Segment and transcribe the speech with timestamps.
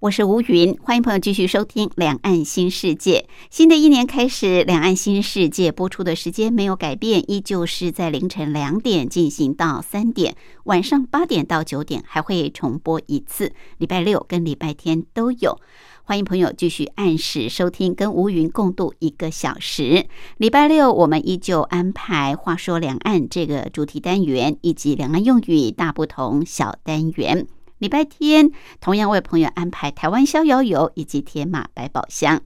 [0.00, 3.26] 我是吴云，欢迎朋友继续收听《两岸新世界》。
[3.50, 15.60] 新的一年开始，《两岸新世界》播出的时间没有改变，依旧是在凌晨两点进行到三点，晚上八点到九点还会重播一次，礼拜六跟礼拜天都有。
[16.02, 20.06] 欢迎朋友继续按时收听，跟吴云共度一个小时。
[20.38, 27.46] 礼拜六我们依旧安排“话说两岸”这个主题单元，以及“两岸用语大不同”小单元。
[27.80, 32.42] 礼拜天同样为朋友安排台湾逍遥游以及铁马百宝箱，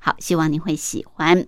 [0.00, 1.46] 好，希望您会喜欢。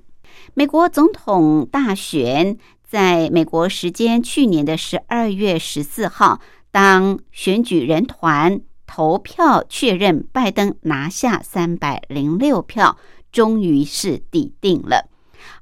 [0.52, 12.98] 美国总统大选在美国时间去年的十二月十四号，当选举人团投票确认拜登拿下三百零六票，
[13.32, 15.08] 终于是抵定了。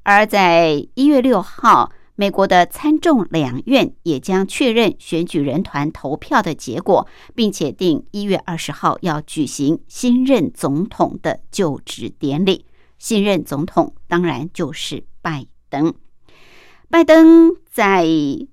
[0.02, 1.92] 而在一月六号。
[2.14, 12.66] 美国的参众两院也将确认选举人团投票的结果，并且定一月二十号要举行新任总统的就职典礼。
[12.98, 15.94] 新任总统当然就是拜登。
[16.88, 18.06] 拜登在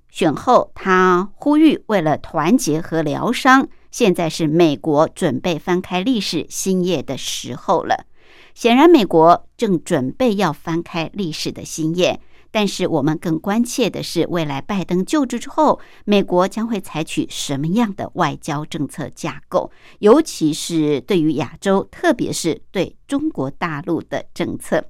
[0.08, 8.06] 选后，他呼吁为了团结和疗伤，现在是美国准备翻开历史新页的时候了。
[8.54, 12.20] 显然，美国正准备要翻开历史的新页。
[12.50, 19.70] 但是我们更关切的是，未来拜登就职之后，美国将会采取什么样的外交政策架构，
[20.00, 24.84] 尤其是对于亚洲，特别是对中国大陆的政策。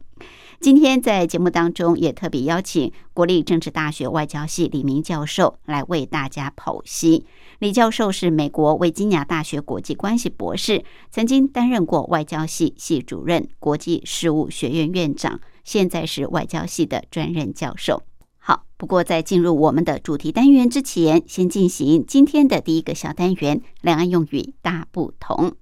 [0.60, 7.24] 今天在节目当中也特别邀请国立政治大学外交系李明教授来为大家剖析。
[7.60, 15.40] 李教授是美国维吉尼亚大学国际关系博士，曾经担任过外交系系主任、国际事务学院院长。
[15.64, 18.02] 现在是外交系的专任教授。
[18.38, 25.54] 好，不过在进入我们的主题单元之前，先进行今天的第一个小单元——两岸用语大不同。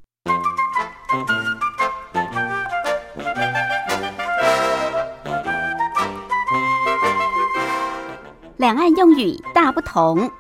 [8.57, 10.31] 两岸用语大不同。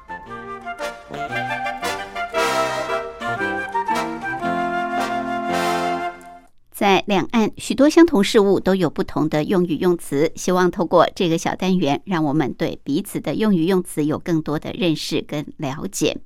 [6.78, 10.30] 在两岸，许多相同事物都有不同的用语用词。
[10.36, 16.18] 希望透过这个小单元，让我们对彼此的用语用词有更多的认识跟了解。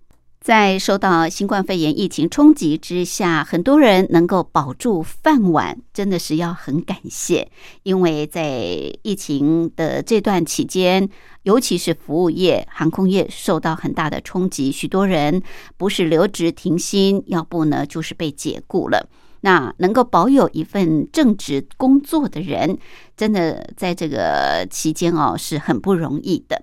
[0.43, 7.51] 在受到新冠肺炎疫情冲击之下，很多人能够保住饭碗，真的是要很感谢。
[7.83, 11.09] 因为在疫情的这段期间，
[11.45, 15.43] 尤其是服务业、航空业受到很大的冲击，许多人
[15.79, 19.09] 不是留职停薪，要不呢就是被解雇了。
[19.43, 22.79] 那能够保有一份正职工作的人，
[23.17, 26.63] 真的在这个期间哦是很不容易的。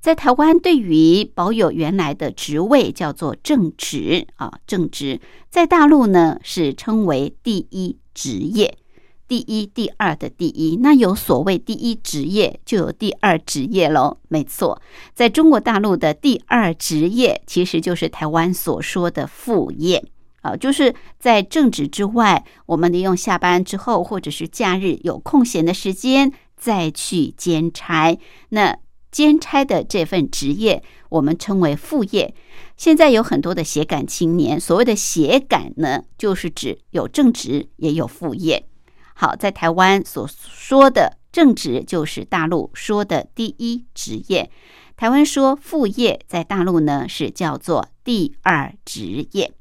[0.00, 8.78] 在台湾，对于保有原来的职位叫做正职啊，正职在大陆呢是称为第一职业，
[9.26, 10.76] 第一、第二的第一。
[10.76, 14.18] 那有所谓第一职业，就有第二职业喽。
[14.28, 14.80] 没错，
[15.14, 20.04] 在中国大陆的第二职业，其实就是台湾所说的副业。
[20.42, 28.16] 啊，就是在正职之外，我们利用下班之后或者是假日有空闲的时间再去兼差。
[28.50, 28.78] 那
[29.10, 32.34] 兼差的这份职业，我们称为副业。
[32.76, 38.66] 现在有很多的斜岗青年，所谓的斜岗呢，就是指有正职也有副业。
[39.14, 44.48] 好，在台湾所说的正职，就是大陆说的第一职业；
[44.96, 49.52] 台湾说副业，在大陆呢是叫做第二职业。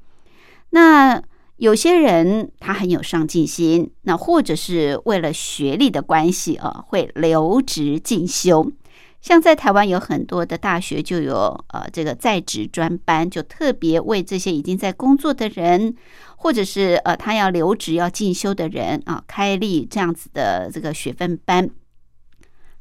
[0.71, 1.21] 那
[1.57, 8.71] 有些人他很有上进心，那或者是为了学历的关系啊，会留职进修。
[9.19, 15.95] 像在台湾有很多的大学就有呃这个在职专班，就特别为这些已经在工作的人，
[16.35, 21.69] 或者是呃他要留职要进修的人啊，开立这样子的这个学分班。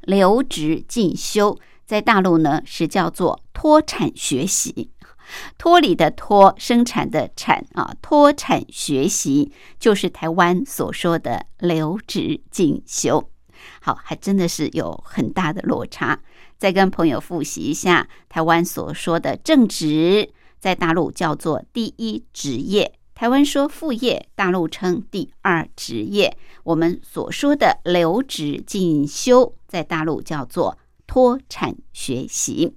[0.01, 4.91] 留职进修在大陆呢是叫做脱产学习。
[5.57, 13.29] 脱离的脱，生产的产啊，脱产学习就是台湾所说的留职进修。
[13.81, 16.19] 好，还真的是有很大的落差。
[16.57, 20.29] 再跟朋友复习一下，台湾所说的正职，
[20.59, 26.35] 在大陆叫做第一职业，台湾说副业，大陆称第二职业。
[26.63, 32.75] 我们所说的留职进修，在大陆叫做脱产学习。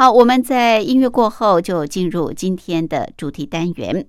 [0.00, 4.08] 好，我们在音乐过后就进入今天的主题单元。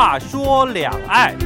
[0.00, 1.36] 话说两岸。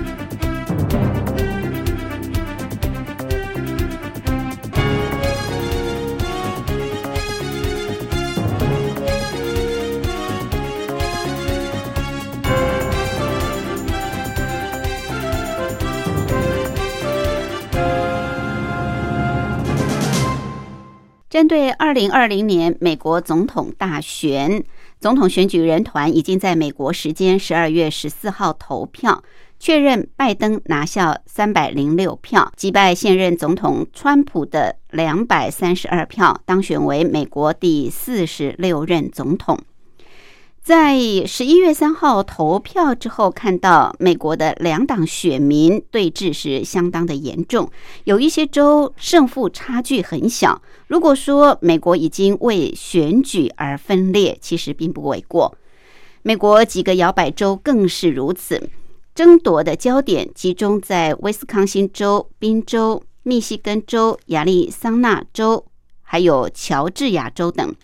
[21.28, 24.62] 针对二零二零年美国总统大选，
[25.04, 29.22] 总统选举人团已经在美国时间十二月十四号投票，
[29.58, 39.58] 确认拜登拿下三百零六票，击败现任总统川普的两百三十二票，当选为美国第四十六任总统。
[40.64, 47.70] 在十一月三号投票之后，看到美国的两党选民对峙是相当的严重，
[48.04, 50.62] 有一些州胜负差距很小。
[50.86, 55.54] 如果说美国已经为选举而分裂，其实并不为过。
[56.22, 58.70] 美国几个摇摆州更是如此，
[59.14, 65.66] 争夺的焦点集中在威斯康星州、宾州、密西根州、亚利桑那州，
[66.00, 67.74] 还有乔治亚州等。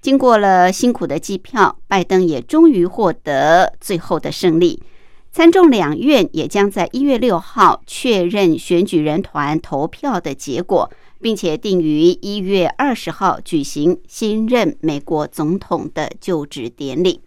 [0.00, 4.82] 经过了辛苦的计票，拜登也终于获得最后的胜利。
[5.30, 10.90] 参众两院也将在一月六号确认选举人团投票的结果，
[11.20, 17.20] 并且定于一月二十号举行新任美国总统的就职典礼。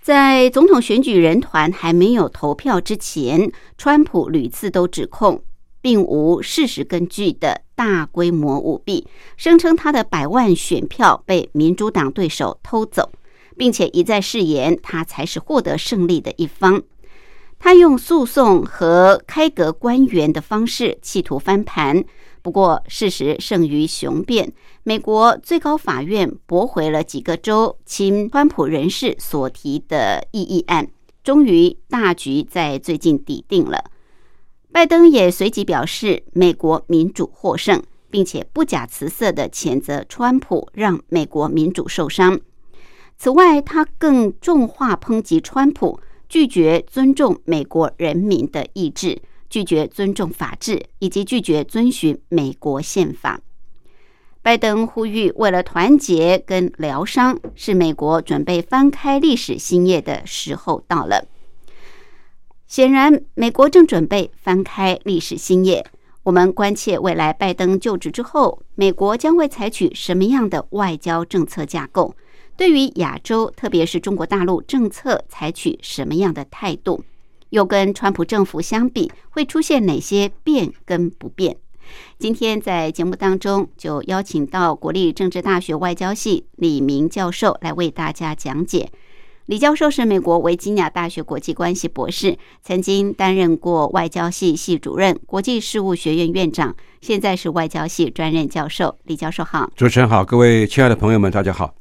[0.00, 5.42] 在总统选举人团还没有投票之前，川普屡次都指控。
[5.86, 13.12] 并无事实根据的大规模舞弊，声称他的百万选票被民主党对手偷走，
[13.56, 16.82] 并且一再誓言他才是获得胜利的一方。
[17.60, 22.02] 他用诉讼和开革官员的方式企图翻盘，
[22.42, 24.52] 不过事实胜于雄辩。
[24.82, 30.88] 美国最高法院驳回了几个州亲川普人士所提的异议案，
[31.22, 33.84] 终于大局在最近底定了。
[34.76, 42.38] 拜登也随即表示，美国民主获胜，并且不假辞色的谴责川普让美国民主受伤。
[43.16, 45.98] 此外，他更重话抨击川普。
[46.28, 53.40] 拒绝尊重美国人民的意志，拒绝尊重法治，以及拒绝遵循美国宪法。
[54.42, 61.24] 拜登呼吁，为了团结跟疗伤，是美国准备翻开历史新页的时候到了。
[62.66, 65.86] 显然，美国正准备翻开历史新页。
[66.24, 72.16] 我们关切未来拜登就职之后，美国将会采取什么样的外交政策架构。
[72.56, 77.04] 对于亚洲，特别是中国大陆政策，采取什么样的态度？
[77.50, 81.56] 又跟川普政府相比，会出现哪些变跟不变？
[82.18, 88.90] 今天在节目当中，就邀请到国立政治大学外交系李明教授来为大家讲解。
[89.46, 98.96] 李教授是美国维吉尼亚大学国际关系博士，曾经担任过外交系系主任、国际事务学院院长，现在是外交系专任教授。
[99.04, 101.72] 李教授好，主持人好，各位亲爱的朋友们，大家好。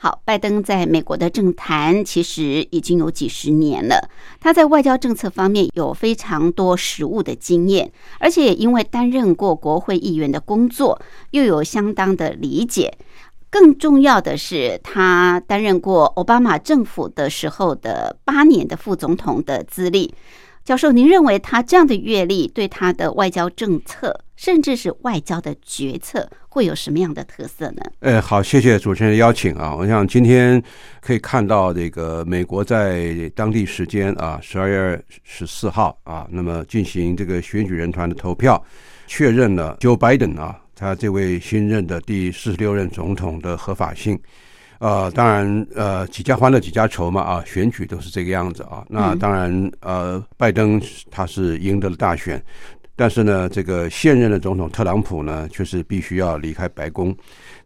[0.00, 4.08] 好，拜登在美国的政坛其实已经有几十年了。
[4.40, 11.02] 他在外交政策方面有非常多实务的经验，而且也因为担任过国会议员的工作，
[11.32, 12.96] 又有相当的理解。
[13.50, 20.14] 更重要的是，他担任过奥巴马政府的时候的八年的副总统的资历。
[20.64, 27.82] 教授，您认为他这样的阅历对他的外交政策，甚至是外交的决策，会有什么样的特色呢？
[28.00, 29.74] 呃，好，谢谢主持人的邀请啊。
[29.74, 30.62] 我想今天
[31.00, 38.62] 可以看到这个美国在当地时间啊十二月十四号啊，那么进行这个选举人团的投票，
[39.06, 44.16] 确认了 Joe Biden 啊，他这位新任的第四十六任总统的合法性。
[44.78, 48.86] 呃，当然，呃，几家欢乐几家愁嘛，啊，选举都是这个样子啊。
[48.88, 50.80] 那当然，呃，拜登
[51.10, 52.40] 他是赢得了大选，
[52.94, 57.12] 但是呢，这个现任的总统特朗普呢，却是必须要离开白宫，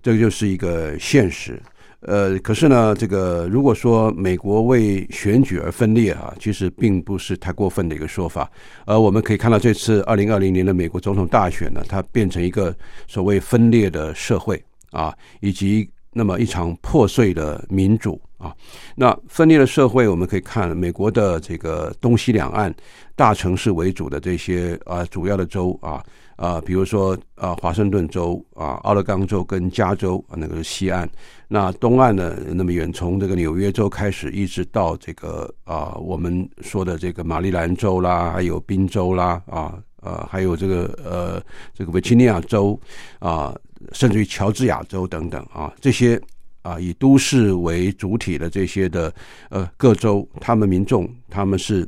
[0.03, 1.61] 这个就是一个现实。
[2.03, 8.51] 呃，可是呢，这个如果说美国为选举而分裂啊，其实并不是太过分的一个说法。
[8.85, 12.75] 而我们可以看到，这次二零二零年的美国总统大选呢，它变成一个
[13.07, 15.89] 所谓分裂的社会啊，以及。
[16.15, 18.55] 那么一场破碎的民主啊，
[18.95, 22.71] 那分裂的社会，我们可以看美国的这个东西两岸
[23.17, 26.05] 大城市为主的这些啊主要的州啊
[26.37, 31.09] 啊，比如说啊华盛顿州啊奥勒冈州跟加州啊那个是西岸，
[31.49, 41.43] 那东岸呢那么远，从这个纽约州开始一直到这个啊我们说的这个马里兰州啦，还有宾州啦啊呃还有这个呃
[41.75, 42.79] 这个维吉尼亚州
[43.19, 43.55] 啊。
[43.91, 46.17] 甚至于乔治亚州等等啊，这些
[46.63, 49.13] 啊以都市为主体的这些的
[49.51, 51.85] 呃各州，他们民众他们是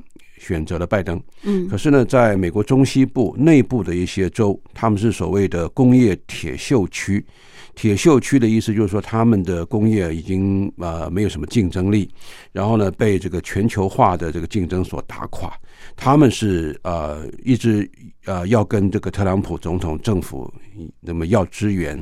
[0.47, 1.21] 选择了拜登。
[1.43, 7.25] 嗯，可是呢，在美国中西部内部的一些州，他们是所谓的工业铁锈区。
[7.75, 12.09] 铁锈区的意思就是说，他们的工业已经呃没有什么竞争力，
[12.53, 15.53] 然后呢被这个全球化的这个竞争所打垮。
[15.97, 17.91] 他们是呃一直
[18.27, 20.53] 呃要跟这个特朗普总统政府
[21.01, 22.01] 那么要支援、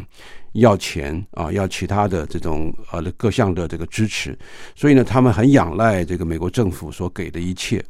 [0.52, 4.38] 要钱啊，要其他的这种呃各项的这个支持，
[4.76, 7.82] 所以呢，他们很仰赖这个美国政府所给的一切。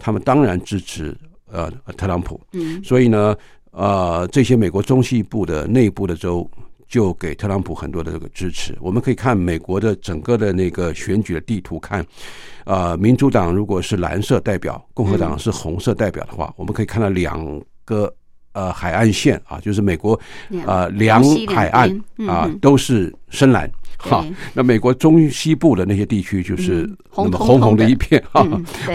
[0.00, 1.16] 他们当然支持
[1.52, 3.36] 呃特朗普，嗯，所以呢，
[3.70, 6.50] 呃这些美国中西部的内部的州。
[6.90, 8.76] 就给特朗普很多的这个支持。
[8.80, 12.04] 我们可以看美国的整个的那个选举的地图，看，
[12.64, 18.12] 呃，民主党如果是蓝色代表，共和党是红色代表的话，我们可以看到两个。
[18.52, 20.18] 呃，海岸线啊，就是美国
[20.66, 21.88] 呃两海岸
[22.26, 23.70] 啊，都是深蓝。
[24.02, 28.42] 好，那美国中西部的那些地区就是那么红红的一片哈，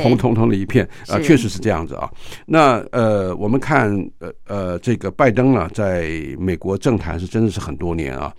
[0.01, 2.09] 红彤彤的一片啊，确实是这样子啊。
[2.45, 6.09] 那呃，我们看呃呃，这个拜登啊，在
[6.39, 8.33] 美国政坛是真的是很多年啊。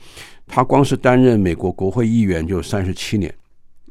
[0.47, 3.33] 他光是担任美国国会议员就三十七年。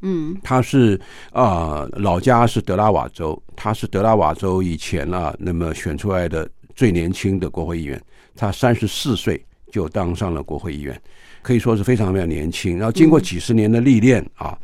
[0.02, 1.00] 嗯，他是
[1.32, 6.48] 啊，老家是德拉瓦州，他是德拉瓦州以前啊，那么选出来的。
[6.76, 8.02] 最年轻的国会议员，
[8.36, 9.42] 他三十四岁
[9.72, 11.02] 就当上了国会议员，
[11.46, 12.80] 可以说是非常非常年轻。
[12.80, 14.58] 然后经过几十年的历练啊。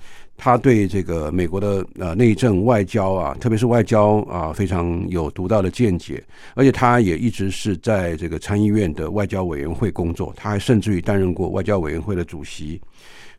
[0.44, 6.24] 他对这个美国的呃内政外交啊，特别是外交啊，非常有独到的见解，
[6.56, 12.82] 而且他也一直是在这个参议院的外交委员会工作，他还甚至于担任过外交委员会的主席。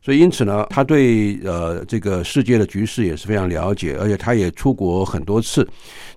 [0.03, 5.65] 所以，因此呢，他对呃这个世界的局势也是非常了解，而且他也出国很多次。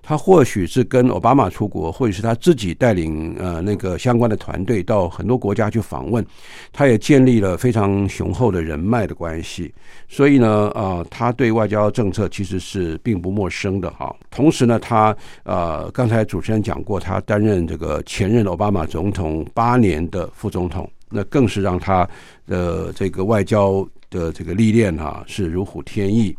[0.03, 6.25] 他或许是跟奥巴马出国，或者是他自己带领呃那个相关的团队到很多国家去访问。
[6.73, 9.73] 他也建立了非常雄厚的人脉的关系。
[10.09, 14.13] 所以呢，啊，他对外交政策其实是并不陌生的哈。
[14.29, 20.89] 同时呢，他呃刚才主持人讲过，他担任这个前任奥巴马总统八年的副总统。
[21.09, 22.07] 那更是让他
[22.45, 26.35] 的这个外交的这个历练啊是如虎添翼。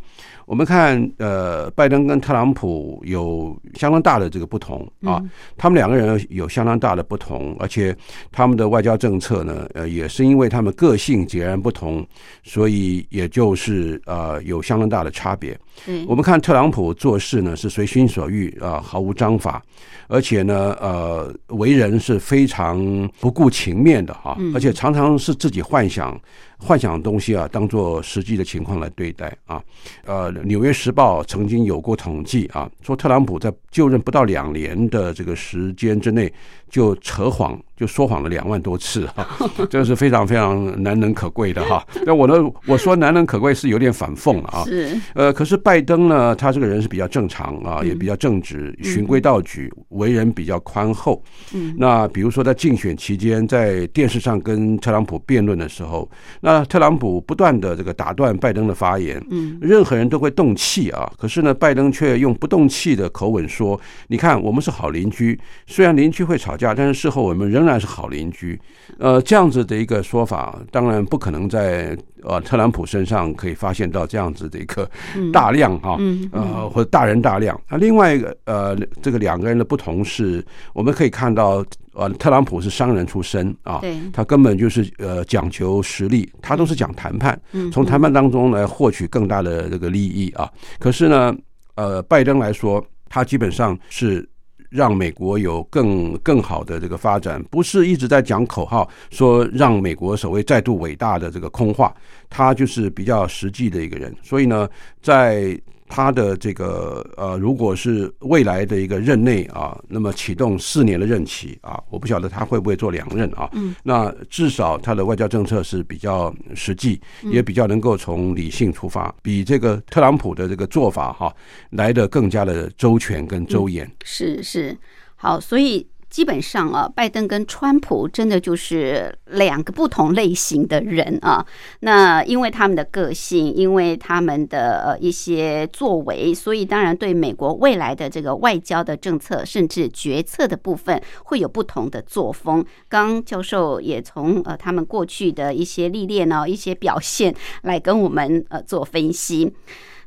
[0.49, 5.23] 我们看，呃，拜登跟特朗普有相当大的这个不同啊，
[5.59, 7.95] 他们两个人有相当大的不同，而且
[8.33, 12.05] 他们的外交政策呢，呃，也是因为他们个性截然不同，
[12.43, 15.53] 所以也就是呃有相当大的差别。
[15.87, 19.63] 嗯我们看特朗普做事呢是随心所欲啊，毫无章法，
[20.09, 26.19] 而且呢，呃，为人是非常不顾情面的哈，而且常常是自己幻想。
[26.59, 29.63] 幻想的东西啊，当做实际的情况来对待啊。
[30.05, 36.33] 呃，《纽约时报》曾经有过统计啊，说特朗普在就任不到两年的这个时间之内，
[36.69, 37.59] 就扯谎。
[37.79, 39.25] 就说谎了两万多次哈，
[39.71, 41.81] 这是非常非常难能可贵的哈。
[42.05, 42.35] 那我呢，
[42.67, 44.65] 我说难能可贵是有点反讽了啊。
[44.65, 45.01] 是。
[45.15, 51.23] 呃，可是拜登呢，他这个人是比较正常啊，也比较正直，循规蹈矩，为人比较宽厚。
[51.55, 51.73] 嗯。
[51.79, 56.11] 那比如说在竞选期间，在电视上跟特朗普辩论的时候，
[56.41, 59.25] 那特朗普不断的这个打断拜登的发言。
[59.31, 59.57] 嗯。
[59.63, 68.59] 任何人都会动气啊，可是呢，拜登却用不动气的口吻说：“你看，我们是好邻居，虽然邻居会吵架，但是事后我们仍。”然是好邻居，
[68.99, 74.91] 呃，这样子的一个说法，当然不可能在呃特朗普身上可以发现到这样子的一个
[75.31, 75.99] 大量哈，
[76.33, 77.61] 呃或者大人大量。
[77.69, 81.63] 那另外一个呃，这个两个人的不同是，我们可以看到，
[81.93, 87.39] 呃，特朗普是商人出身啊，他根本就是呃讲求实力，他都是讲谈判，
[87.71, 90.51] 从谈判当中来获取更大的这个利益啊。
[90.79, 91.37] 可是呢，
[91.75, 94.27] 呃，拜登来说，他基本上是。
[94.69, 101.95] 让美国有更更好的这个发展，不是一直在讲口号，说让美国所谓再度伟大的这个空话，
[102.29, 104.15] 他就是比较实际的一个人。
[104.23, 104.69] 所以呢，
[105.01, 113.49] 在他的这个呃，如果是未来的一个任内啊，那么启动四年的任期啊，我不晓得他会不会做两任啊。
[113.55, 121.35] 嗯，那至少他的外交政策是比较实际，也比较能够从理性出发，比这个特朗普的这个做法哈
[121.71, 123.91] 来的更加的周全跟周延。
[124.05, 124.77] 是是，
[125.17, 125.87] 好，所以。
[126.11, 131.45] 基本上啊，拜登跟川普真的就是两个不同类型的人啊。
[131.81, 142.65] 那因为他们的个性，因为他们的呃一些作为，所以当然对美国未来的这个外交的政策，甚至决策的部分，会有不同的作风。
[142.89, 149.53] 刚教授也从呃他们过去的一些历练呢，一些表现来跟我们呃做分析。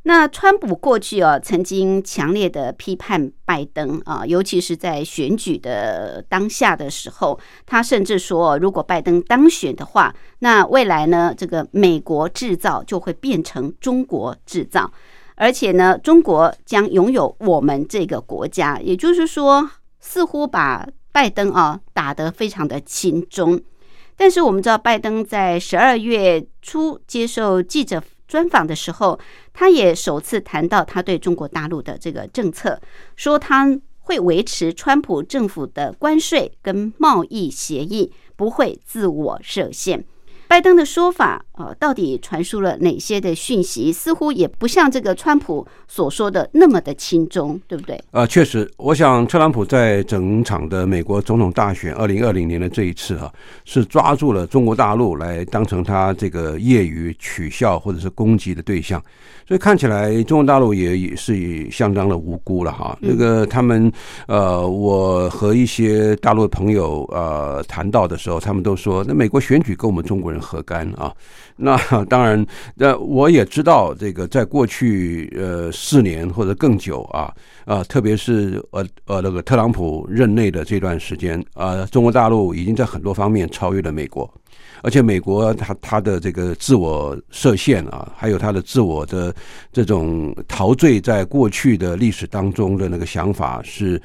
[0.04, 14.92] 那川普过去啊，曾经强烈的批判拜登啊，尤其是在选举的当下的时候，他甚至说，如果拜登当选的话，那未来呢，这个美国制造就会变成中国制造，
[15.36, 18.80] 而且呢，中国将拥有我们这个国家。
[18.82, 23.62] 也就是说，似乎把拜登啊打得非常的轻中。
[24.18, 28.02] 但是我们知道，拜登在十二月初接受记者。
[28.32, 29.20] 专访的时候，
[29.52, 32.80] 他也首次谈到他对中国大陆的这个政策，
[33.18, 40.06] 说他会维持川普政府的关税跟贸易协议，不会自我设限。
[40.48, 43.94] 拜登的说法，呃，到底传输了哪些的讯息？
[43.94, 48.02] 似乎也不像这个川普所说的那么的轻松，对不对？
[48.10, 53.32] 呃，确实，我想特朗普在整场的美国总统大选二零二零年的这一次啊，
[53.64, 59.00] 是抓住了中国大陆来当成他这个业余取笑或者是攻击的对象。
[59.48, 62.98] 所以看起来，中国大陆也也是相当的无辜了哈。
[63.02, 63.92] 那个他们，
[64.28, 71.14] 呃，我和一些大陆的朋友呃谈到的时候，他们都说，那美国选举跟我们中国人何干啊？
[71.58, 77.34] 那当然，那我也知道，这个在过去呃四年或者更久啊
[77.66, 84.32] 啊，特别是呃呃那个特朗普任内的这段时间啊，中国大陆已经在很多方面超越了美国。
[84.82, 89.34] 而且美国它它的这个自我设限啊，还有它的自我的
[89.72, 94.02] 这种陶醉在过去的历史当中的那个想法，是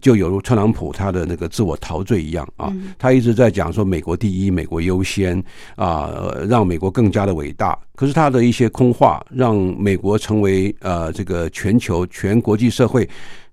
[0.00, 5.42] 就有如特朗普他的那个自我陶醉一样啊，他一直在讲说美国第一，美国优先
[5.76, 7.78] 啊，让美国更加的伟大。
[7.94, 13.08] 可是他的一些空话，让美国成为呃这个全球全国际社会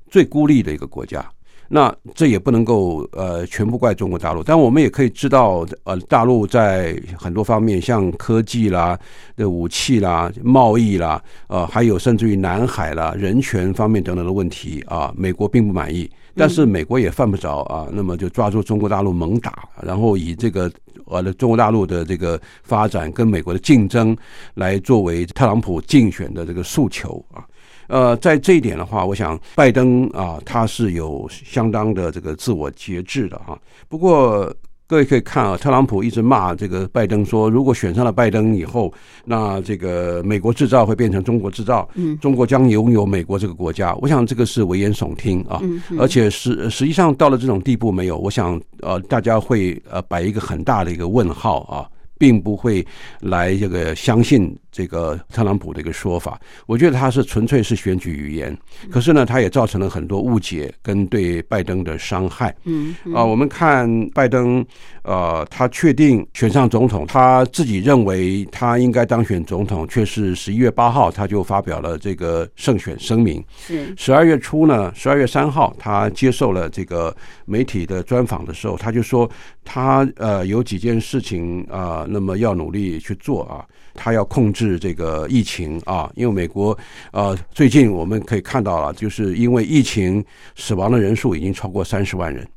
[0.10, 1.26] 最孤立的一个国家。
[1.70, 8.98] 那这也不能够呃全部怪中国大陆，但我们也可以知道，呃，大陆在很多方面，像科技啦、
[9.36, 16.10] 的武器啦、贸易啦，呃，还有甚至于南海啦、人权方面等等的问题啊，美国并不满意。
[16.40, 20.72] 但是美国也犯不着啊，那么就抓住中国大陆猛打，然后以这个
[21.06, 24.16] 呃中国大陆的这个发展跟美国的竞争
[24.54, 27.44] 来作为特朗普竞选的这个诉求啊。
[27.88, 33.58] 呃，在这一点的话，我想拜登啊，他是有相当的这个自我节制的哈。
[33.88, 34.54] 不过
[34.86, 38.94] 各位可以看啊，特朗普一直骂这个拜登说，如果选上了拜登以后，
[39.26, 43.94] 那这个美国制造会变成中国制造，嗯，中国将拥有美国这个国家。
[43.96, 45.62] 我想这个是危言耸听啊，
[46.00, 48.18] 而且实实际上到了这种地步没有？
[48.18, 51.86] 我想呃，大家会呃摆一个很大的一个问号啊，
[52.18, 52.86] 并不会
[53.20, 54.58] 来这个相信。
[54.78, 58.56] 这个特朗普的一个说法，我觉得他是纯粹是选举语言，
[58.92, 62.56] 可是呢，他也造成了很多误解跟对拜登的伤害。
[62.66, 64.64] 嗯啊，我们看拜登，
[65.02, 73.44] 呃，他确定选上总统，他自己认为他应该当选总统，却是十一月八号他就发表了这个胜选声明。
[73.58, 79.28] 是十二月初呢，十二月三号他接受了这个媒体的专访的时候，他就说
[79.66, 83.66] 他呃有几件事情啊，那么要努力去做啊。
[83.98, 86.78] 他要控制这个疫情啊，因为美国
[87.12, 90.24] 呃最近我们可以看到了，就是因为疫情
[90.56, 92.48] 死亡的人数已经超过三十万人，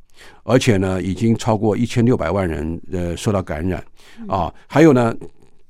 [0.45, 3.83] 而且呢已经超过一千六百万人呃受到感染
[4.29, 4.53] 啊。
[4.69, 5.17] 还有呢，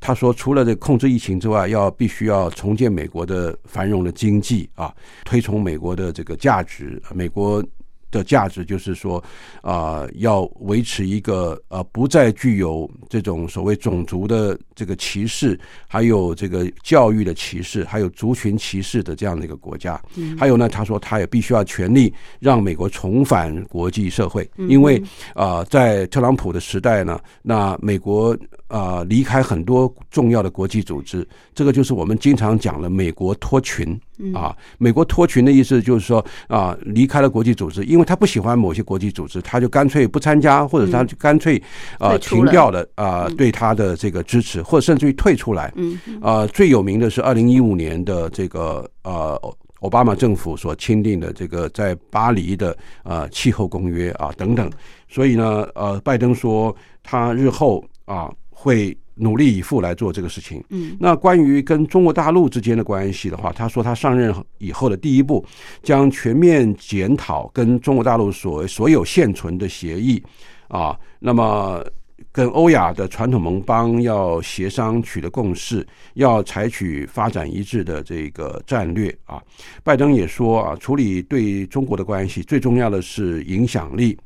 [0.00, 4.92] 他说除了这控制疫情之外，要必须要重建美国的繁荣的经济啊，
[5.24, 7.64] 推崇美国的这个价值，美国。
[8.10, 9.22] 的价值就是说，
[9.62, 20.00] 啊，要维持一个呃不再具有这种所谓种族的这个歧视，还有这个教育的歧视，还有族群歧视的这样的一个国家。
[20.38, 25.02] 还有呢，他说他也必须要全力让美国重返国际社会，因为
[25.34, 28.36] 啊，在特朗普的时代呢，那美国
[28.70, 34.00] 啊离开很多重要的国际组织，这个就是我们经常讲的美国脱群。
[34.34, 41.62] 啊，美国脱群的意思就是说啊，离开了国际组织，因为他不喜欢某些国际组织，他就干脆不参加，或者他就干脆
[41.98, 45.72] 啊停掉了啊对他的这个支持，或者甚至于退出来。
[45.74, 49.40] 嗯，啊，最有名的是二零一五年的这个呃
[49.80, 54.70] 奥巴马政府所签订的这个在巴黎的啊气候公约啊等等。
[55.08, 58.30] 所以呢，呃，拜登说他日后啊
[58.60, 58.96] 会。
[59.22, 60.64] 努力以赴来做这个事情。
[60.70, 65.44] 嗯，那关于跟中国大陆之间的关系的话，他说他上任以后的第一步，
[65.82, 70.22] 将全面检讨跟中国大陆所所有现存的协议
[70.68, 71.84] 啊，那么
[72.32, 79.38] 跟欧亚的传统盟邦要协商取得共识，要采取发展一致的这个战略啊。
[79.84, 84.16] 拜登也说啊，处理对中国的关系最重要的是影响力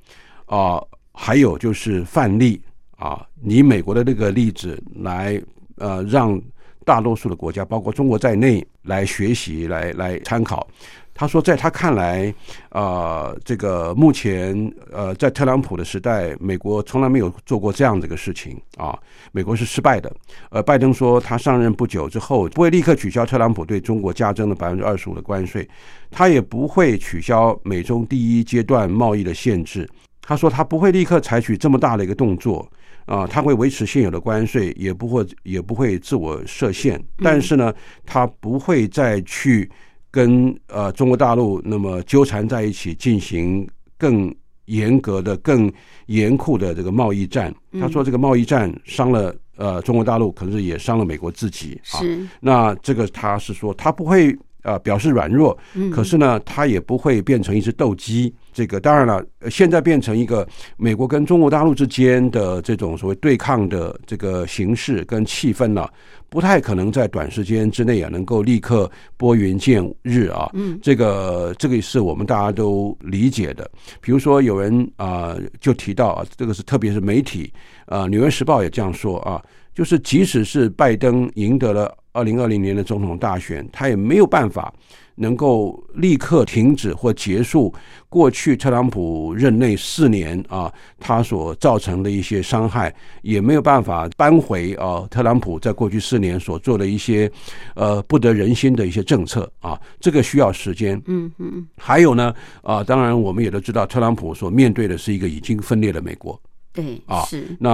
[0.46, 0.80] 啊，
[1.12, 2.62] 还有就是范例。
[3.04, 5.38] 啊，以美国的那个例子来，
[5.76, 6.40] 呃，让
[6.86, 10.66] 大多数的国家，包括中国在内，来学习，来来参考。
[11.12, 12.34] 他说，在他看来，
[12.70, 18.98] 啊，这个目前，呃，在特朗普的时代，美国从来没有做过这样的一个事情啊，
[19.32, 20.10] 美国是失败的。
[20.48, 25.68] 呃，拜登说，他上任不久之后，不会立刻取消特朗普对中国加征的百分之二十五的关税，
[26.10, 29.86] 他也不会取消美中第一阶段贸易的限制。
[30.22, 32.66] 他说，他不会立刻采取这么大的一个动作。
[33.06, 37.72] 啊，他会维持现有的关税，也不会也不会自我设限，但是呢，
[38.04, 39.70] 他不会再去
[40.10, 44.34] 跟呃中国大陆那么纠缠在一起，进行更
[44.66, 45.72] 严格的、更
[46.06, 47.54] 严酷的这个贸易战。
[47.80, 51.80] 他说，这个贸易战伤了呃中国大陆，可是也伤了美国自己。
[51.82, 54.36] 是，那这个他是说，他不会。
[54.66, 55.54] 呃，表示软弱，
[55.92, 58.34] 可是呢，他也不会变成一只斗鸡。
[58.54, 65.92] 这个当然了，现在变成一个美国跟中国大陆之间的这种所谓对抗的这个形式跟气氛了，
[66.28, 70.48] 不太可能在短时间之内啊能够立刻拨云见日啊。
[70.54, 73.68] 嗯，这个这个是我们大家都理解的。
[74.00, 77.52] 比如说，有人啊就提到啊，这个是特别是媒体
[77.86, 79.42] 啊，《纽约时报》也这样说啊，
[79.74, 81.92] 就是即使是拜登赢得了。
[82.16, 84.72] 二零二零年的总统大选，他也没有办法
[85.16, 87.72] 能够立刻停止或结束
[88.08, 97.30] 过去特朗普任内四年啊，他所造成的一些伤害，也没有办法扳回啊，特朗普在过去四年所做的一些
[97.74, 101.00] 呃不得人心的一些政策啊，这个需要时间。
[101.06, 106.40] 嗯嗯，还有呢啊，当然我们也都知道，特朗普所面对的是一个已经分裂的美国。
[106.74, 107.70] 对啊是，那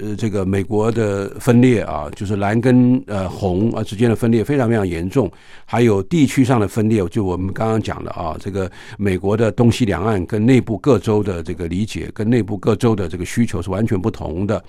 [0.00, 5.28] 呃，这个美国的分裂啊，就是蓝跟呃红啊之间的分裂非常非常严重，
[5.64, 14.62] 还有地区上的分裂，就我们刚刚讲的啊，这个美国的东西两岸跟内部各州的这个理解，跟内部各州的这个需求是完全不同的。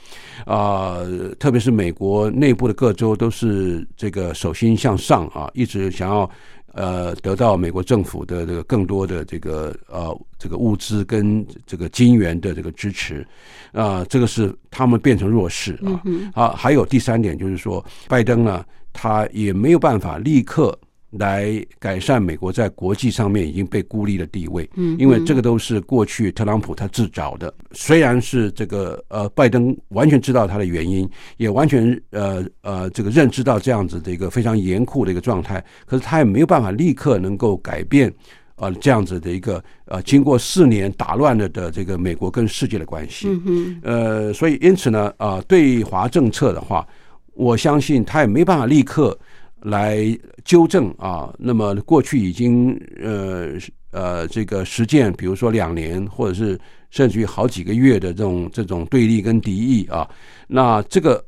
[0.46, 0.98] 啊、
[1.40, 6.28] 特别是美国内部的各州都是这个手心向上啊，一直想要。
[6.74, 13.26] 呃，得到美国政府的这个更多的这个呃这个物资跟这个金元的这个支持，
[13.74, 16.02] 啊、这个是他们变成弱势啊。
[16.34, 20.78] 啊，还有第三点就是说，拜登呢，他也没有办法立刻
[21.12, 27.54] 来改善美国在国际上面已经被孤立的地位，嗯因为这个都是过去特朗普他自找的。
[27.74, 38.14] 虽然是这个呃，拜登完全知道他的原因，也完全呃呃这个认知到这样子的一个非常严酷的一个状态，可是他也没有办法立刻能够改变。
[38.58, 46.88] 呃，这样子的一个呃，经过四年打乱了的这个美国跟世界的关系，嗯哼，呃，所以因此呢，啊、对华政策的话，
[47.34, 49.18] 我相信他也没办法立刻
[49.62, 49.98] 来
[50.44, 51.34] 纠正啊。
[51.38, 53.54] 那么过去已经呃
[53.92, 60.10] 呃这个实践，比如说两年或者是甚至于好几个月的这种这种对立跟敌意啊，
[60.48, 61.24] 那这个。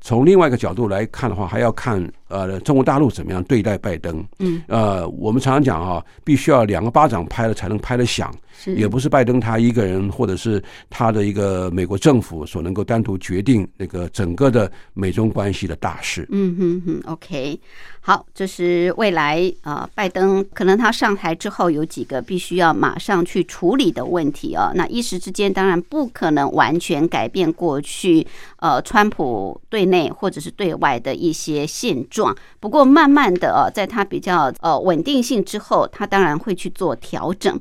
[0.00, 4.24] 从另外一个角度来看的话，还要看呃中国大陆怎么样对待拜登。
[4.38, 8.32] 嗯，呃，我们常常讲啊，必须要两个巴掌拍了才能拍得响。
[8.60, 10.60] 是也不是拜登他一个人，或者是
[10.90, 16.26] 他的一个美国政府所能够单独决定那个整个的美中关系的大事。
[16.30, 17.60] 嗯哼哼，OK，
[18.00, 24.72] 好，这是未来呃，拜登可能他上台之后有几个必须要马上去处理的问题哦。
[24.74, 32.34] 那一时之间当然不可能完全改变过去呃，川普对内或者是对外的一些现状。
[32.60, 37.60] 不过慢慢的呃，在他比较呃稳定性之后，他当然会去做调整。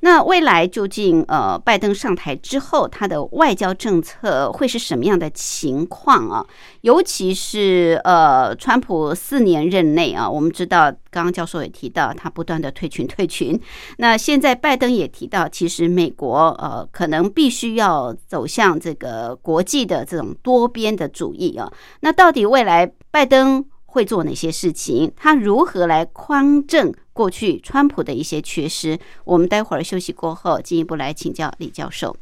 [0.00, 6.46] 那未来究竟呃，拜登上台之后，他的外交政策会是什么样的情况啊？
[6.82, 13.58] 尤其是呃，川普四年任内啊，我们知道，刚刚教授也提到，他不断的退群退群。
[13.96, 21.72] 那现在拜登也提到，其实美国呃，可能必须要走向这个国际的这种多边的主义啊。
[22.00, 23.64] 那到底未来拜登
[23.96, 25.10] 会做哪些事情？
[25.16, 28.98] 他如何来匡正过去川普的一些缺失？
[29.24, 32.14] 我们待会儿休息过后，进一步来请教李教授。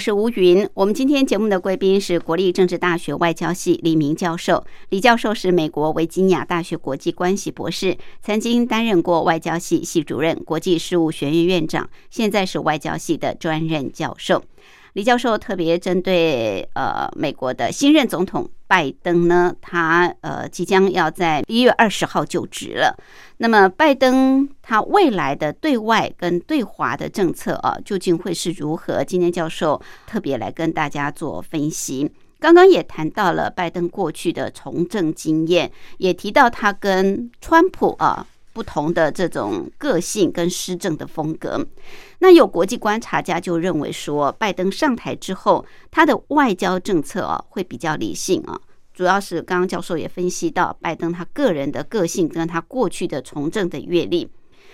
[0.00, 0.66] 是吴云。
[0.72, 4.64] 我们今天节目的贵宾是国立政治大学外交系李明教授。
[4.88, 14.42] 李教授是美国维吉尼亚大学国际关系博士，曾经担任过外交系系主任、国际事务学院院长，现在是外交系的专任教授。
[14.94, 22.96] 李教授特别针对呃美国的新任总统拜登呢，他呃即将要在一月二十号就职了。
[23.38, 29.04] 那么拜登他未来的对外跟对华的政策啊，究竟会是如何？
[29.04, 32.10] 今天教授特别来跟大家做分析。
[32.38, 38.26] 刚刚也谈到了拜登过去的从政经验，也提到他跟川普啊。
[38.52, 41.66] 不同的这种个性跟施政的风格，
[42.18, 48.60] 那有国际观察家就认为说，拜登上台之后，他的外交政策啊会比较理性啊，
[48.92, 54.28] 主要是刚刚教授也分析到，拜登他个人的个性跟他过去的从政的阅历。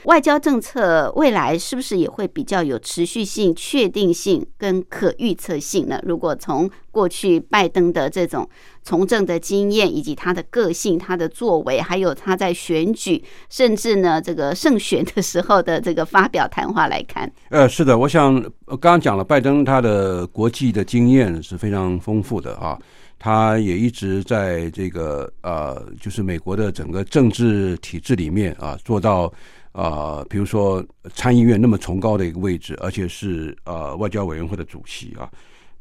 [0.06, 6.00] 外交政策未来是不是也会比较有持续性、确定性跟可预测性呢？
[6.04, 8.48] 如果从过去拜登的这种
[8.84, 22.78] 从政的经验，以及他的个性、他的作为，还有他在选举，甚至呢这个胜选的时候的这个发表谈话来看，呃，是的，我想刚刚讲了，拜登他的国际的经验是非常丰富的啊，
[23.18, 29.32] 他也一直在这个呃，就是美国的整个政治体制里面啊，做到。
[29.76, 35.30] 啊，比如说参议院那么崇高的一个位置，而且是呃外交委员会的主席啊，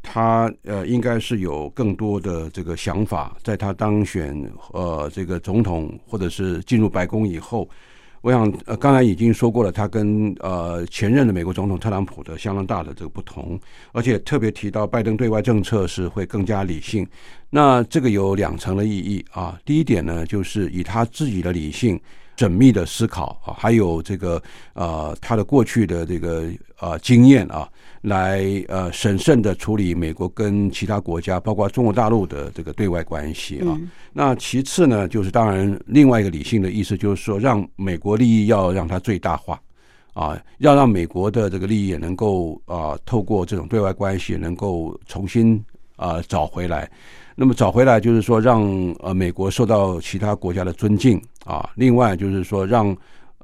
[0.04, 4.36] 他呃应该是有更多的这个想法，在他当选
[4.74, 7.70] 呃这个总统或者是进入白宫以后，
[8.20, 13.58] 我想呃刚才已经说过了，他跟呃前任的美国总统特朗普的相当大的这个不同，
[13.94, 17.08] 而且特别提到拜登对外政策是会更加理性，
[17.50, 21.98] 那这个有两层的意义啊，第一点呢，就是以他自己的理性。
[22.38, 24.42] 缜密的思考啊，还有这个
[24.74, 27.68] 呃，他的过去的这个呃经验啊，
[28.02, 33.78] 来呃审慎的处理美国跟其他国家，包括中国大陆的这个对外关系啊。
[34.12, 39.60] 那其次呢，就是当然另外一个理性的意思，就是说让美国利益要让它最大化
[40.14, 45.64] 啊，要让美国的这个利益也能够啊，透过这种对外关系能够重新
[45.96, 46.90] 啊找回来。
[47.36, 48.64] 那么找回来就是说，让
[49.00, 51.70] 呃美国受到其他国家的尊敬啊。
[51.76, 52.96] 另外就是说，让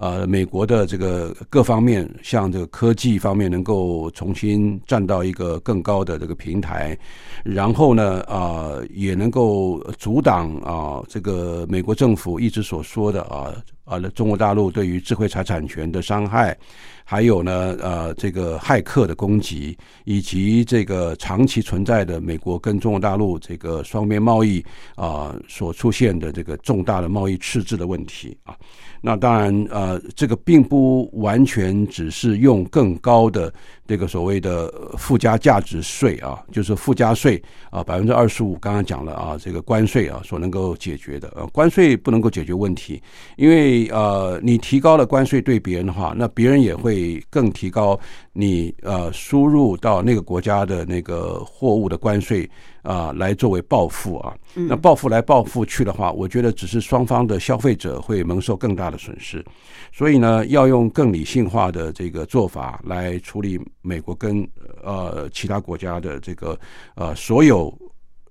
[0.01, 6.97] 呃美国的这个各方面，像这个科技方面，能够重新站到一个更高的这个平台。
[7.43, 13.53] 然后呢，啊，也能够阻挡啊这个美国政府一直所说的啊
[13.85, 16.57] 啊中国大陆对于智慧财产权的伤害。
[17.03, 24.63] 还有呢，呃，这个骇客的攻击，以及这个长期存在的美国跟中国大陆这个双边贸易
[24.95, 28.55] 啊所出现的这个重大的贸易赤字的问题啊。
[29.01, 33.51] 那当然，呃，这个并不完全只是用更高的
[33.91, 41.27] 这个所谓的附加价值税啊，就是附加税啊，百分之二十五，刚刚讲了啊，这个关税啊所能够解决的。
[41.35, 43.03] 呃，关税不能够解决问题，
[43.35, 47.99] 因为呃，你提高了关税对别人的话，那别人也会更提高
[48.31, 52.49] 你呃输入到那个国家的那个货物的关税。
[52.83, 59.45] 啊，来作为报复啊，那报复来报复去的话，我觉得只是双方的消费者会蒙受更大的损失，
[59.93, 64.47] 所以呢，要用更理性化的这个做法来处理美国跟
[64.83, 66.59] 呃其他国家的这个
[66.95, 67.77] 呃所有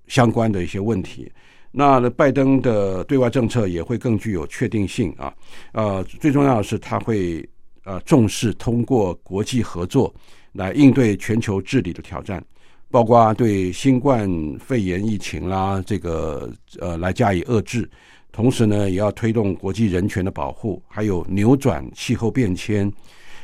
[0.07, 1.31] 相关的一些问题。
[1.71, 5.33] 那拜登的对外政策也会更具有确定性啊，
[5.71, 7.47] 呃，最重要的是他会
[7.85, 10.13] 呃重视通过国际合作
[10.51, 12.43] 来应对全球治理的挑战。
[12.89, 17.89] 包括对新冠肺炎疫情啦，这个呃来加以遏制，
[18.33, 22.91] 同时呢，也要推动国际人权的保护，还有扭转气候变迁，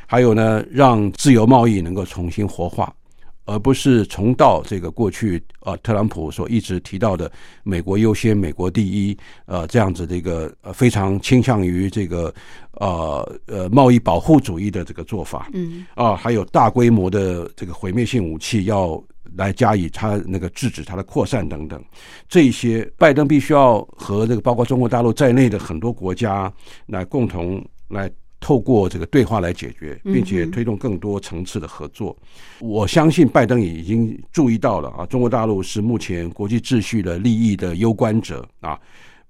[0.08, 2.91] 还有呢，让自由贸易能够重新活化，
[3.46, 7.32] 而不是重蹈这个过去啊特朗普所一直提到的
[7.63, 9.15] “美国优先、美国第一”
[9.46, 12.34] 呃这样子的一个呃非常倾向于这个
[12.80, 15.50] 呃呃贸易保护主义的这个做法。
[15.54, 19.04] 嗯啊，还有大规模的这个毁灭性武器要。
[19.36, 21.84] 来加以它那个制止它的扩散等等，
[22.30, 26.52] 这一些拜登必须要和这个包括中国大陆在内的很多国家
[26.88, 32.15] 来共同来透过这个对话来解决，并且推动更多层次的合作。
[32.60, 38.80] 我相信拜登也已经注意到了啊，中国大陆是目前国际秩序的利益的攸关者啊，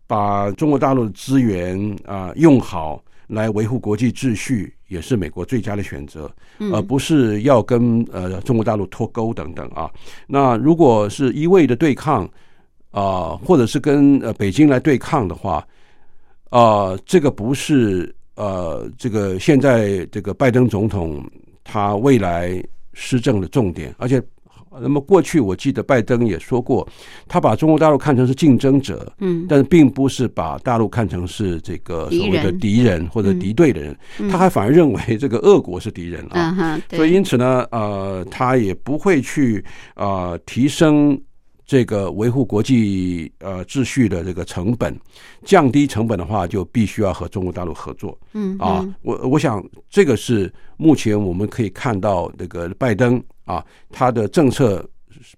[0.06, 3.04] 把中国大陆的资源啊用好。
[3.28, 6.32] 来维护国际秩序也是美国最佳的选择，
[6.72, 9.91] 而不是要跟呃中国大陆脱钩等等啊。
[10.28, 12.24] 那如果是一味的对抗
[12.91, 15.67] 啊，或者是跟呃北京来对抗的话，
[16.52, 21.21] 啊，这个不是呃这个现在这个拜登总统
[21.63, 24.21] 他未来施政的重点，而且
[24.80, 26.88] 那么过去我记得拜登也说过，
[27.28, 29.45] 他把中国大陆看成是竞争者，嗯。
[29.50, 33.08] 但是并不是把大陆看成是这个所谓的敌人。
[33.10, 33.97] 或者敌对的人，
[34.30, 36.56] 他还反而认为这个俄国是敌人啊。
[36.60, 39.63] 嗯，所以，因此呢，呃，他也不会去
[39.95, 41.19] 呃提升
[41.68, 44.98] 这个维护国际呃秩序的这个成本，
[45.44, 48.96] 降低成本的话，就必须要和中国大陆合作嗯啊嗯。
[49.02, 54.90] 我我想这个是目前我们可以看到这个拜登啊，他的政策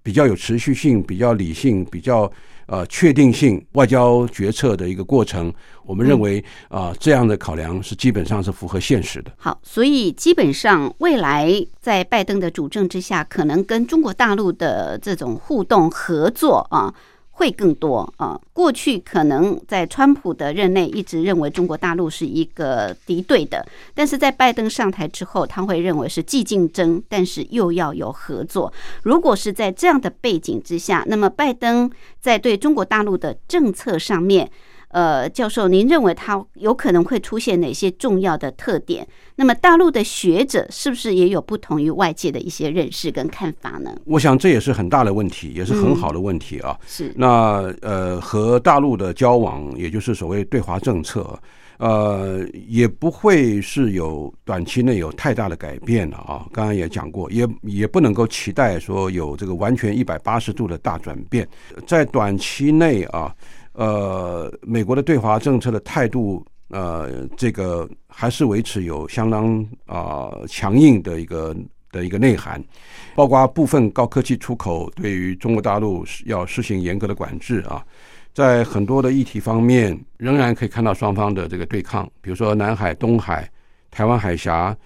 [0.04, 2.32] 比较有持续性、比较理性、比较
[2.68, 5.54] 呃确定性外交决策的一个过程。
[5.86, 9.32] 我们认为啊、这样的考量是基本上是符合现实的。
[9.38, 16.94] 好，所以基本上未来在拜登的主政之下，可能跟中国大陆的这种互动合作啊。
[17.40, 18.38] 会更多啊！
[18.52, 28.72] 过去可能在川普的任内一直认为中国大陆是一个敌对的，但是在拜登上台之后，他会认为是既竞争，但是又要有合作。
[29.04, 34.52] 如果是在这样的背景之下，那么拜登在对中国大陆的政策上面，
[34.90, 39.08] 呃，教授，您认为它有可能会出现哪些重要的特点？
[39.36, 43.96] 那么大陆的学者是不是也有不同于外界的一些认识跟看法呢？
[44.06, 46.78] 我想这也是很大的问题，也是很好的问题啊。
[46.88, 51.40] 是，那呃，和大陆的交往，也就是所谓对华政策，
[51.78, 56.46] 呃，也不会是有短期内有太大的改变了啊。
[56.52, 61.48] 刚刚也讲过，也也不能够期待说有这个完全一百八十度的大转变，
[61.86, 63.34] 在短期内啊，
[63.80, 66.46] 呃，美国的对华政策的态度。
[66.72, 71.56] 呃，这个还是维持有相当啊、强硬的一个
[71.92, 72.64] 的一个内涵，
[73.16, 77.84] 包括部分高科技出口对于中国大陆要实行严格的管制啊。
[78.36, 83.50] 在很多的议题方面，仍然可以看到双方的这个对抗，比如说南海、东海、
[83.90, 84.78] 台湾海峡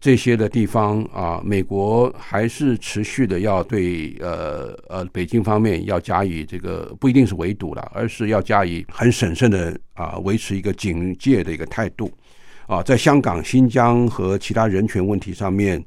[0.00, 12.10] 这些的地方啊，美国还是持续的要对呃呃北京方面要加以这个不一定是围堵了，而是要加以很审慎的啊维持一个警戒的一个态度
[12.66, 15.84] 啊，在香港、新疆和其他人权问题上面。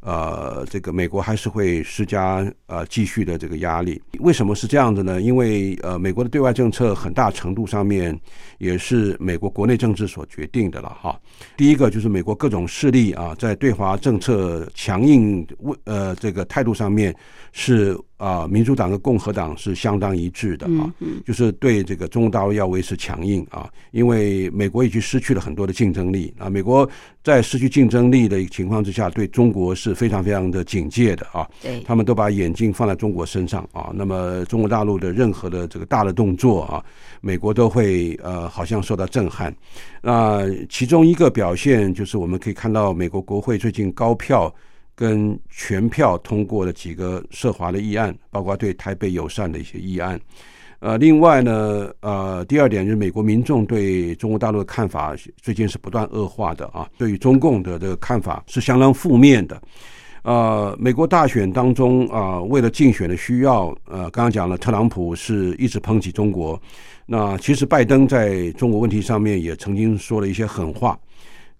[0.00, 4.00] 呃，这个美国还是会施加呃继续的这个压力。
[4.20, 5.20] 为什么是这样子呢？
[5.20, 8.18] 因为呃，美国的对外政策很大程度上面
[8.58, 11.20] 也是美国国内政治所决定的了哈。
[11.56, 17.14] 第一个就是美国各种势力啊，在对华政策强硬为呃这个态度上面
[17.52, 20.92] 是啊、民主党和共和党是相当一致的啊。
[21.00, 26.50] 嗯就是对这个中国大陆要维持强硬啊，因为美国已经失去了很多的竞争力啊。
[26.50, 26.88] 美国
[27.22, 31.48] 在失去竞争力的情况之下，对中国是非常非常的警戒的啊。
[31.62, 33.90] 对，他们都把眼睛放在中国身上啊。
[33.94, 36.84] 那么中国大陆的任何的这个大的动作啊，
[37.20, 39.54] 美国都会呃好像受到震撼。
[40.02, 44.52] 那其中一个表现就是我们可以看到，美国国会最近高票
[45.00, 50.20] 跟全票通过了几个涉华的议案，包括对台北友善的一些议案。
[50.78, 59.58] 呃，另外呢，呃，第二点就是美国民众对中国大陆的看法最近是不断恶化的啊，对于中共的这个看法是相当负面的。
[60.22, 66.60] 呃，美国大选当中啊、为了竞选的需要，呃，刚刚讲了，特朗普是一直抨击中国。
[67.06, 70.98] 那其实拜登在中国问题上面也曾经说了一些狠话。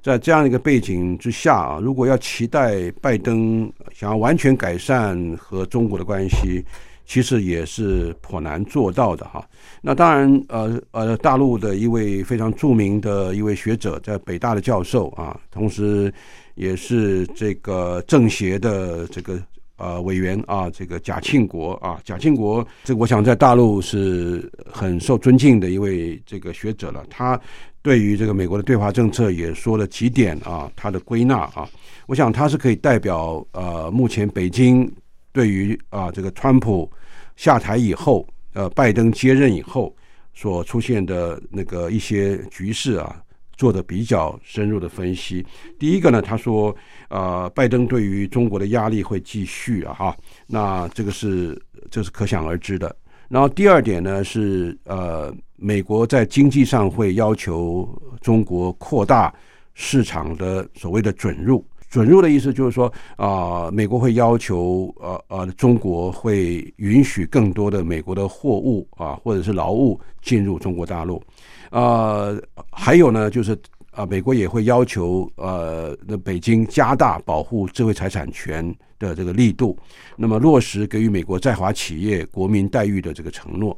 [0.03, 6.64] 在这样一个背景之下啊，如果要期待拜登想要完全改善和中国的关系，
[7.05, 9.44] 其实也是颇难做到的哈。
[9.82, 16.12] 那当然，呃呃，大陆的一位非常著名的一位学者，在北大的教授啊，同时
[16.55, 19.42] 也是这个政协的这个
[19.76, 27.05] 呃委员啊，这个贾庆国啊，贾庆国，这个我想在大陆是很受尊敬的一位这个学者了。
[27.11, 27.40] 他
[27.82, 31.68] 对于这个美国的对华政策也说了几点啊，他的归纳啊，
[32.06, 34.90] 我想他是可以代表呃目前北京
[35.32, 36.90] 对于啊这个川普
[37.36, 39.94] 下台以后，呃拜登接任以后
[40.34, 43.22] 所出现的那个一些局势啊。
[43.56, 45.44] 做的比较深入的分析。
[45.78, 46.74] 第一个呢，他说，
[47.10, 50.16] 呃，拜登对于中国的压力会继续啊，哈，
[50.46, 51.60] 那这个是
[51.90, 52.96] 这是可想而知的。
[53.30, 57.88] 然后第二点呢是，呃，美国在经济上会要求
[58.20, 59.32] 中国扩大
[59.72, 61.64] 市场的所谓的准入。
[61.88, 71.22] 准入的意思就是说，啊、美国会要求，呃呃，中国会允许更多的美国的货物啊，或者是劳务进入中国大陆。
[71.70, 72.36] 呃，
[72.72, 73.56] 还有呢，就是
[73.92, 79.76] 啊、美国也会要求呃，那北京加大保护智慧财产权的这个力度，
[80.16, 83.76] 那么落实给予美国在华企业国民待遇的这个承诺。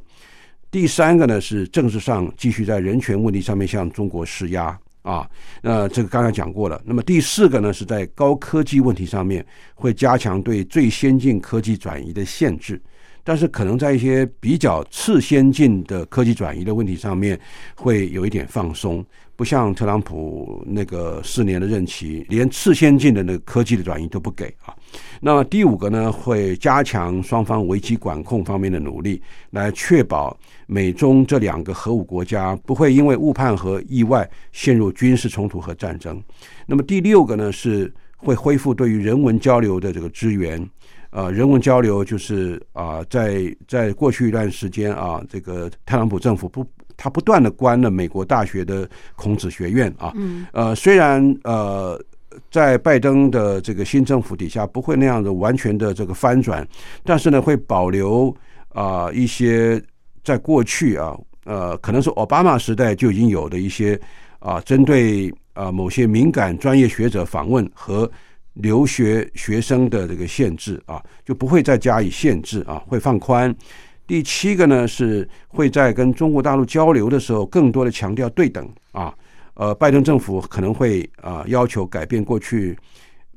[0.69, 5.27] 第三个呢是政治上继续在人权问题上面向中国施压啊。
[5.61, 6.81] 那这个刚才讲过了。
[6.85, 12.79] 那么第四个呢，是在高科技问题上面会加强对最先进科技转移的限制。
[13.25, 17.39] 但是可能在一些比较次先进的科技转移的问题上面，
[17.73, 19.05] 会有一点放松，
[19.35, 24.75] 不像特朗普那个四年的任期，连次先进的那个科技的转移都不给啊。
[25.19, 29.21] 那么第五个呢，会加强双方危机管控方面的努力，
[29.51, 36.21] 来确保美中这两个核武国家不会因为误判和意外陷入军事冲突和战争。
[36.65, 40.69] 那么第六个呢，是会恢复对于人文交流的这个支援。
[41.09, 46.65] 呃，人文交流就是啊，在在过去一段时间啊，这个特朗普政府不，
[46.95, 50.11] 他不断的关了美国大学的孔子学院啊。
[50.15, 50.45] 嗯。
[50.53, 51.99] 呃，虽然呃，
[52.51, 56.67] 在拜登的这个新政府底下不会那样的完全的这个翻转，
[57.03, 58.35] 但是呢，会保留
[58.69, 59.81] 啊一些
[60.23, 63.99] 在过去啊，呃，可能是奥巴马时代就已经有的一些
[64.39, 68.09] 啊，针对啊某些敏感专业学者访问和。
[68.57, 73.51] 留学学生的这个限制啊，就不会再加以限制啊，会放宽。
[74.05, 79.13] 第七个呢，是会在跟中国大陆交流的时候，更多的强调对等啊。
[79.55, 82.75] 呃，拜登政府可能会啊要求改变过去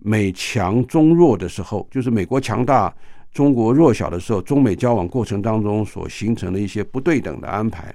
[0.01, 2.95] 美强中弱的时候，就是美国强大、
[3.33, 7.95] 中国弱小的时候，中美交往过程当中所形成的一些不对等的安排。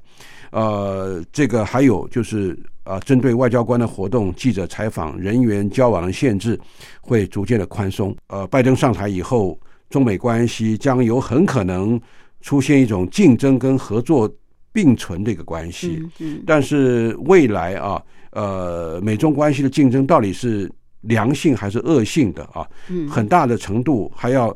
[0.51, 6.59] 呃，这个还有就是啊，针对外交官的活动、记者采访、人员交往的限制，
[7.01, 8.15] 会逐渐的宽松。
[8.27, 9.59] 呃，拜登上台以后，
[9.89, 11.99] 中美关系将有很可能
[12.41, 14.29] 出现一种竞争跟合作
[14.73, 16.01] 并存的一个关系。
[16.19, 20.71] 嗯，但是未来啊，呃，美中关系的竞争到底是
[21.01, 22.67] 良性还是恶性的啊？
[22.89, 24.55] 嗯，很大的程度还要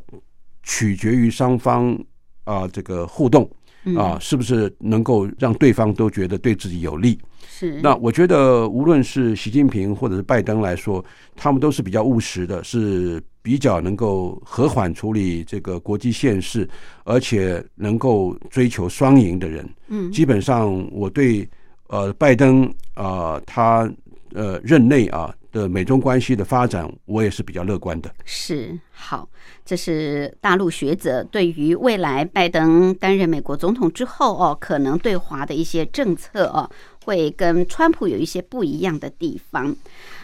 [0.63, 1.97] 取决于双方
[2.43, 3.49] 啊这个互动。
[3.95, 7.19] 啊，是不是能够让对方都觉得对自己有利？
[7.47, 7.79] 是。
[7.83, 11.05] 那我觉得，无论是习近平或者是拜登来说，
[11.35, 16.67] 他们都是比较务实的，是比较能够和缓处理这个国际现势，
[17.03, 19.69] 而且能够追求双赢的人。
[19.89, 21.47] 嗯，基本上我对
[21.89, 23.87] 呃拜登啊，他
[24.33, 25.31] 呃任内啊。
[25.55, 28.13] 的美中关系的发展，我也是比较乐观的。
[28.25, 29.25] 是好，
[29.63, 36.69] 这是大陆学者对于未来拜登担任美国总统之后哦，可能对华的一些政策哦，
[37.05, 39.73] 会跟川普有一些不一样的地方。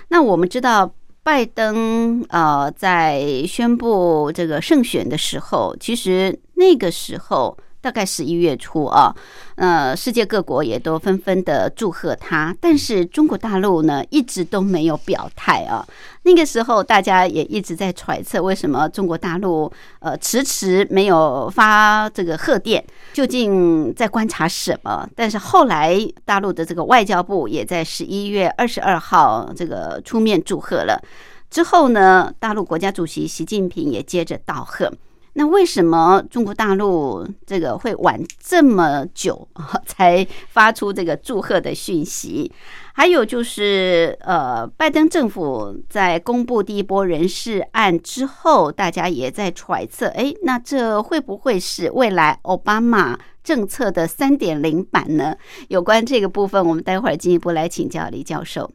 [0.10, 0.94] 那我们知道，
[1.24, 7.58] 拜登呃在宣布这个胜选的时候，其实那个时候。
[7.82, 9.14] 大概十一月初啊，
[9.56, 15.86] 呃，世界各国也都纷纷的祝贺他，但是中国大陆呢，一直都没有表态啊。
[16.24, 25.10] 那个时候，大家也一直在揣测，为什么中国大陆呃迟迟没有发这个贺电，究竟在观察什么？
[25.16, 31.02] 但是后来，大陆的这个外交部也在十一月二十二号这个出面祝贺了。
[31.50, 34.94] 之后呢，大陆国家主席习近平也接着道贺。
[35.34, 39.48] 那为什么中国大陆这个会晚这么久
[39.88, 42.52] 才发出这个祝贺的讯息？
[42.94, 55.36] 还有就是，呃，拜登政府在公布第一波人事案之后，大家也在揣测，哎，那这会不会是未来奥巴马政策的三点零版呢？
[55.70, 58.70] 有关这个部分，我们待会儿进一步来请教李教授。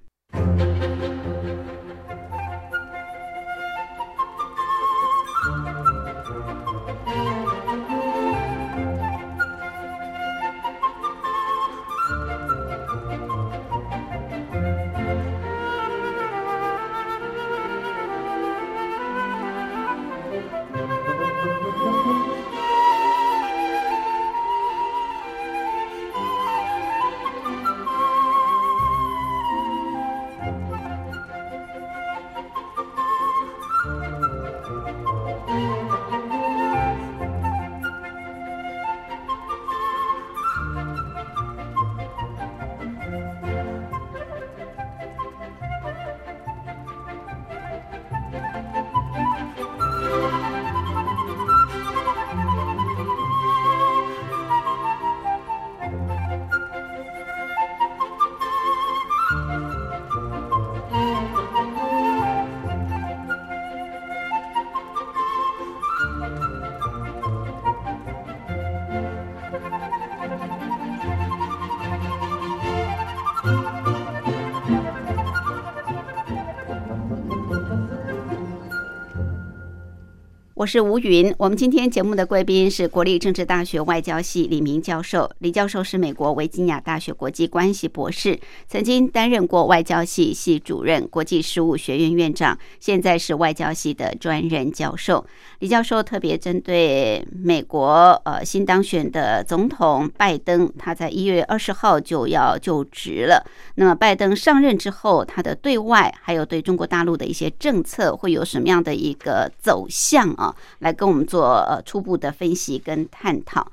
[80.66, 81.32] 我是吴云。
[81.38, 85.30] 我们今天节目的贵宾是国立政治大学外交系李明教授。
[85.38, 88.36] 李教授是美国维吉尼亚大学国际关系博士，
[88.66, 95.24] 曾经担任过外交系系主任、国际事务学院院长，现在是外交系的专任教授。
[95.60, 103.46] 李教授特别针对美国呃新当选的总统拜登，他在一月二十号就要就职了。
[103.76, 110.52] 那么拜登上任之后，他的对外还有对中国大陆的一些政策会有什么样的一个走向啊？
[110.80, 113.66] 来跟我们做呃初步的分析跟探讨。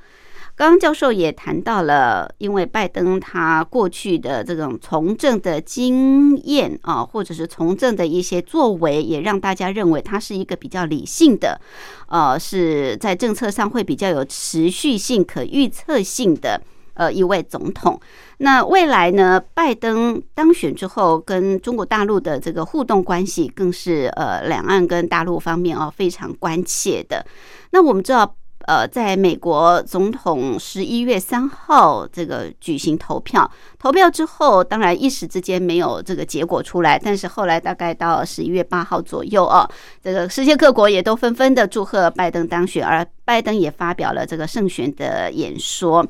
[0.55, 11.59] 刚刚教授也谈到了，因为拜登他过去的这种从政的经验啊，或者是从政的一些作为，也让大家认为他是一个比较理性的，
[12.07, 16.61] 呃，是在政策上会比较有持续性、可预测性的
[16.93, 17.99] 呃一位总统。
[18.37, 19.41] 那未来呢？
[19.53, 27.25] 拜登当选之后，跟中国大陆的这个互动关系，更是呃两岸跟大陆方面哦非常关切的。
[27.71, 28.35] 那我们知道。
[28.65, 39.69] 呃，在美国总统十一月三号这个举行投票，投票之后，当然一时之间没有这个结果出来，但是后来大概到十一月八号左右哦，
[40.01, 46.07] 这个世界各国也都纷纷的祝贺拜登当选，而拜登也发表了这个胜选的演说。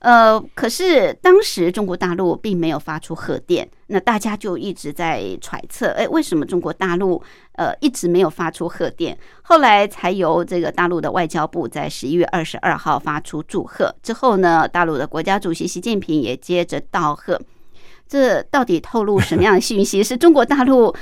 [0.00, 7.20] 呃，可是当时中国大陆并没有发出贺电，那大家就一直在揣测，哎，为什么中国大陆
[7.54, 9.18] 呃一直没有发出贺电？
[9.42, 17.40] 后来才由这个大陆的外交部在十一月二十二号发出祝贺，之后呢，大陆的国家主席习近平也接着道贺。
[18.06, 20.02] 这到底透露什么样的信息？
[20.02, 20.94] 是中国大陆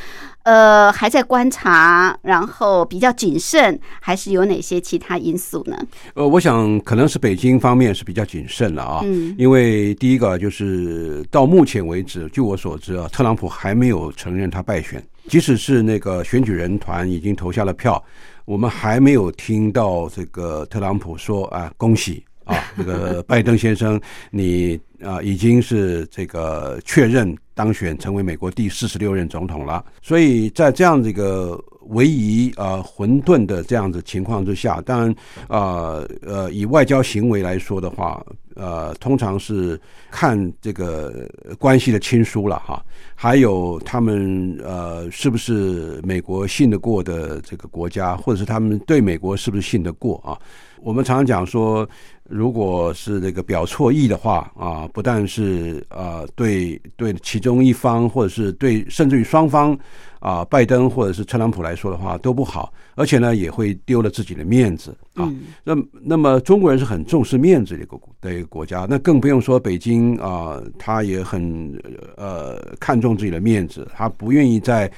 [0.47, 5.76] 呃还在观察，然后比较谨慎，还是有哪些其他因素呢？
[6.14, 18.01] 呃，我想可能是北京方面是比较谨慎了啊，嗯，因为第一个就是到目前为止，据我所知啊，特朗普还没有承认他败选，即使是那个选举人团已经投下了票，
[18.44, 22.24] 我们还没有听到这个特朗普说啊恭喜。
[22.44, 29.84] 啊，这个拜登先生，你啊已经是这个确认当选成为美国第四十六任总统了。
[30.02, 35.11] 所以在这样的一个唯疑呃混沌的这样子情况之下，当然
[35.48, 38.24] 啊呃以外交行为来说的话，
[38.57, 39.80] 呃通常是
[40.11, 41.28] 看这个
[41.59, 42.84] 关系的亲疏了哈，
[43.14, 50.36] 还有他们呃是不是美国信得过的这个国家，或者是他们对美国是不是信得过啊？
[50.81, 51.89] 我们常常讲说。
[52.29, 59.79] 如果是这个表错意的话啊，不但是呃对对其中一方，或者是对甚至于双方
[60.18, 65.33] 啊，拜登或者是特朗普来说的话都不好，而且呢也会丢了自己的面子啊。
[65.62, 71.81] 那那么中国人是很重视面子的一个的一个国家，那更不用说北京啊，他也很
[72.16, 74.91] 呃看重自己的面子，他不愿意在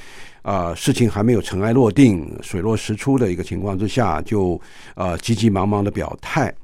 [0.42, 4.60] 啊事情还没有尘埃落定、水落石出的一个情况之下，就
[4.94, 6.54] 呃急急忙忙的表态。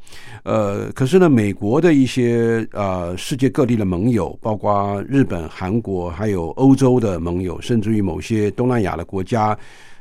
[0.45, 9.59] 呃，可是呢，美国的一些呃世界各地的盟友，包括日本、韩国，还有欧洲的盟友，甚至于某些东南亚的国家，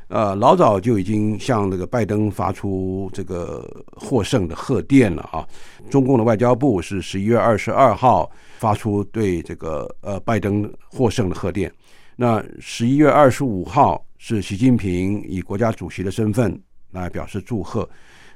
[0.08, 5.46] 呃，老早就已经向那个拜登发出这个获胜的贺电了啊。
[5.90, 11.72] 中共的外交部是十一月二十二号发出对这个呃拜登获胜的贺电，
[12.16, 16.56] 那十一月二十五号是习近平以国家主席的身份
[16.92, 17.88] 来表示祝贺。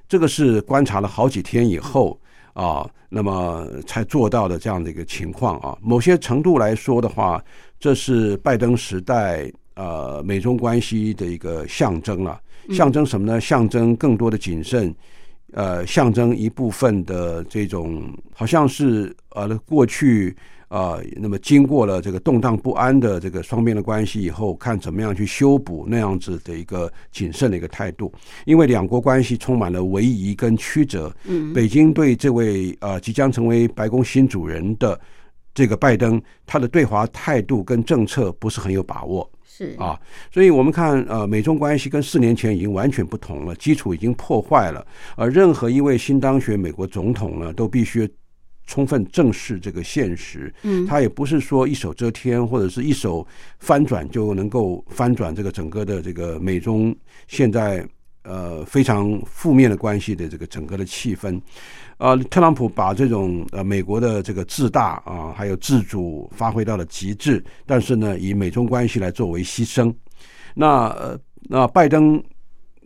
[0.08, 2.18] 这个是观察了好几天以后
[2.54, 5.78] 啊，那么才做到的这样的一个情况啊。
[5.80, 7.42] 某些程度来说的话，
[7.78, 12.40] 这是拜登时代呃美中关系的一个象征了。
[12.70, 13.40] 象征什么呢？
[13.40, 14.92] 象征更多的谨慎，
[15.52, 20.36] 呃，象征一部分的这种好像是呃过去。
[20.68, 28.12] 啊，那么经过了这个动荡不安的这个双边的关系以后，看怎么样去修补那样子的一个谨慎的一个态度，
[28.44, 31.10] 因为两国关系充满了唯疑跟曲折。
[31.24, 35.00] 嗯，北京对这位呃即将成为白宫新主人的
[35.54, 39.28] 这个拜登，他的对华态度跟政策不是很有把握。
[39.46, 39.98] 是啊，
[40.30, 44.86] 所以我们看呃美中关系跟四年前已经完全不同了，基础已经破坏了。
[45.16, 48.06] 而任何一位新当选美国总统呢，都必须。
[48.68, 53.26] 充分正视这个现实，嗯，他也不是说一手遮天或者是一手
[53.58, 56.94] 翻转就能够翻转这个整个的这个美中
[57.28, 57.82] 现在
[58.24, 61.40] 呃非常负面的关系的这个整个的气氛，
[61.96, 69.90] 啊，特朗普把这种呃美国的这个自大啊还有自主发挥到了极致，但是呢以美中关系来作为牺牲，
[70.54, 72.22] 那呃那拜登。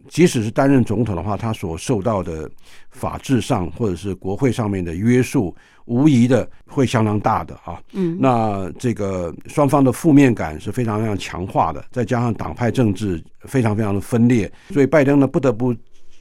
[0.09, 2.51] 即使是担任总统的话，他所受到的
[2.91, 5.55] 法制上或者是国会上面的约束，
[5.87, 7.81] 无疑的会相当大的啊。
[7.93, 15.75] 嗯，那这个双方的负面感是非常非常强化的，再加上党派政治非常非常的分裂，所以拜登呢不得不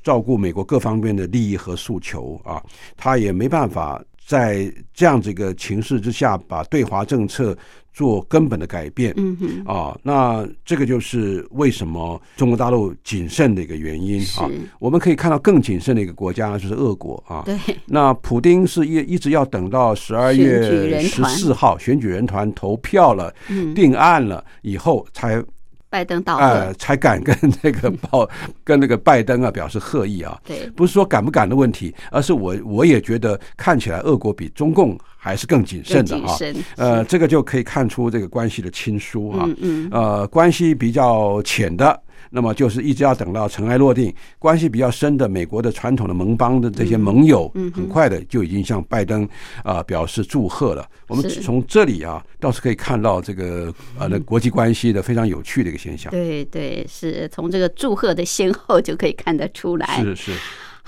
[0.03, 2.61] 照顾美国各方面的利益和诉求啊，
[2.97, 7.55] 他也没办法在这样子一个情势之下把对华政策
[7.93, 9.13] 做根本的改变。
[9.17, 14.49] 嗯哼，啊，那这个就是为什么中国大陆谨慎的一个原因啊。
[14.79, 17.43] 我们可以看到更谨慎的一个国家就是俄国啊。
[17.45, 25.43] 对，那普丁是一一直要等到十二月十四号选举人团投票了、嗯，定案了以后才
[25.91, 28.27] 拜登到呃了，才敢跟那个报
[28.63, 30.39] 跟那个拜登啊表示贺意啊。
[30.45, 36.37] 对，不是说敢不敢的问题，而是我我也觉得看起来俄国比中共还是更谨慎的啊。
[36.77, 39.43] 呃，这个就可以看出这个关系的亲疏啊。
[39.45, 42.01] 嗯嗯，呃，关系比较浅的，
[42.33, 44.09] 那么就是一直要等到尘埃落定；
[44.39, 49.27] 关系比较深的，美国的传统的盟邦的这些盟友，很快的就已经向拜登
[49.63, 50.87] 啊、表示祝贺了。
[51.07, 56.09] 我们从这里啊，倒是可以看到这个呃，那国际关系的非常有趣的一个现象。
[56.09, 60.01] 对对，是从这个祝贺的先后就可以看得出来。
[60.01, 60.31] 是是，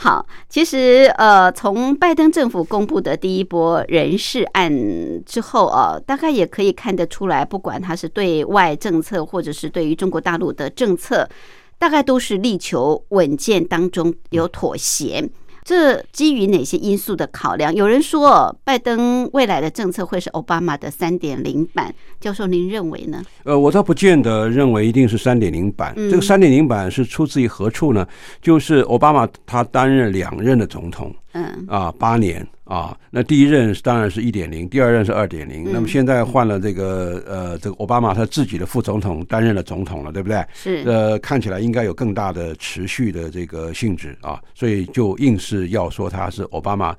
[0.03, 4.69] 好，其实呃，从拜登政府公布的第一波人事案
[5.25, 11.25] 之后啊，大概也可以看得出来，不管他是对外政策，或者是对于中国大陆的政策，
[11.79, 15.29] 大概都是力求稳健当中有妥协。
[15.63, 17.73] 这基于哪些因素的考量？
[17.73, 21.93] 有人说，拜登未来的政策会是奥巴马的三点零版。
[22.19, 23.23] 教授，您认为呢？
[23.43, 25.93] 呃，我倒不见得认为一定是三点零版。
[25.95, 28.05] 嗯这个三点零版是出自于何处呢？
[28.41, 31.13] 就是奥巴马他担任两任的总统。
[31.33, 35.69] 嗯啊，八年啊，那第一任当然是一点零，第二任是二点零。
[35.71, 40.45] 那么现在换了这个呃，这个奥巴马他自己的副总统担任了总统了，对不对？
[40.53, 46.95] 是，呃，看起来应该有更大的持续的这个性质啊，所以就硬是要说他是奥巴马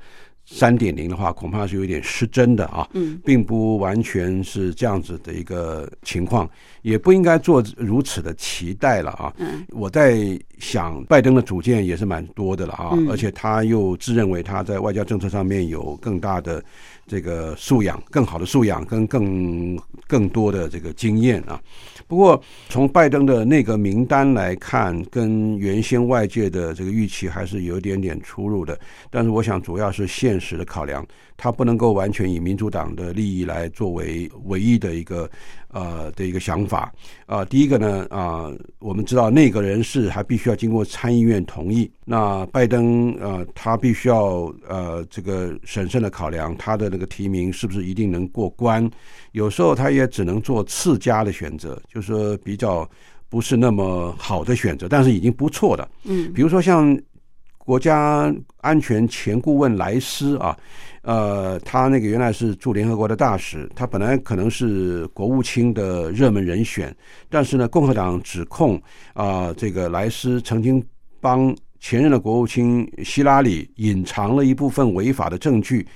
[0.47, 2.89] 三点零的话，恐怕是有点失真的啊。
[2.93, 6.49] 嗯，并不完全是这样子的一个情况，
[6.83, 9.33] 也不应该做如此的期待了啊。
[9.39, 16.63] 嗯，我在想，拜登的主见也是蛮多的了啊，嗯而且他又自认为他在外交政策上面有更大的
[17.07, 21.61] 这个素养、更好的素养跟更更多的这个经验啊。
[22.07, 28.79] 不过，从拜登的那个名单来看，跟原先外界的这个预期还是有一点点出入的。
[29.11, 35.29] 但是，我想主要是现实的考量，他不能够完全以民主党的利益来作为唯一的一个
[35.75, 36.91] 呃的一个想法。
[37.27, 41.91] 啊、第一个呢，啊、我们知道那个人事还必须要经过参议院同意。
[42.07, 48.89] 那拜登呃，他必须要呃这个审慎的考量他的那个提名是不是一定能过关。
[49.33, 52.89] 有时候他也只能做次佳的选择，就是说比较
[53.29, 55.89] 不是那么好的选择，但是已经不错的。
[56.05, 56.97] 嗯比如说像
[57.65, 60.57] 国家安全前顾问莱斯啊，
[61.03, 66.95] 呃，他那个原来是驻联合国的大使，他本来可能是国务卿的热门人选，
[67.31, 68.81] 但是呢，共和党指控
[69.15, 70.85] 啊、这个莱斯曾经
[71.21, 75.87] 帮前任的国务卿希拉里隐藏了一部分违法的证据。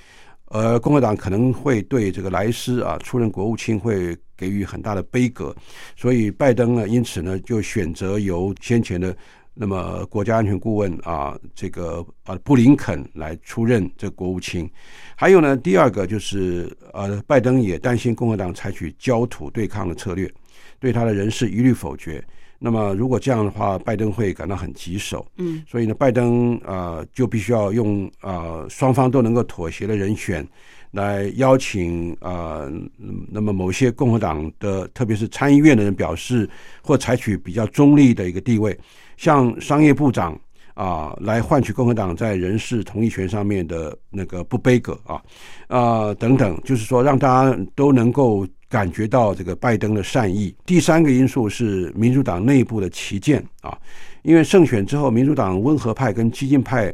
[0.51, 5.55] 呃共和党可能会对这个莱斯啊出任国务卿会给予很大的杯葛，
[5.95, 9.15] 所以拜登呢，因此呢就选择由先前的
[9.61, 14.69] 那么国家安全顾问啊这个啊布林肯来出任这个国务卿。
[15.17, 20.31] 还有呢，第二个就是呃，拜登也担心共和党采取焦土对抗的策略，
[20.79, 22.23] 对他的人事一律否决。
[22.57, 25.25] 那么如果这样的话，拜登会感到很棘手。
[25.35, 30.47] 嗯，所以呢，拜登呃就必须要用呃双方都能够妥协的人选
[30.91, 36.49] 来邀请呃，嗯那么某些共和党的，特别是参议院的人表示
[36.81, 38.77] 或采取比较中立的一个地位，
[39.19, 40.39] 像商业部长
[40.75, 45.21] 啊、来换取共和党在人事同意权上面的那个不卑葛啊，
[45.67, 50.55] 啊等等，就是说让大家都能够感觉到这个拜登的善意。
[50.65, 53.77] 第三个因素是民主党内部的旗舰啊，
[54.21, 56.93] 因为胜选之后，民主党温和派跟激进派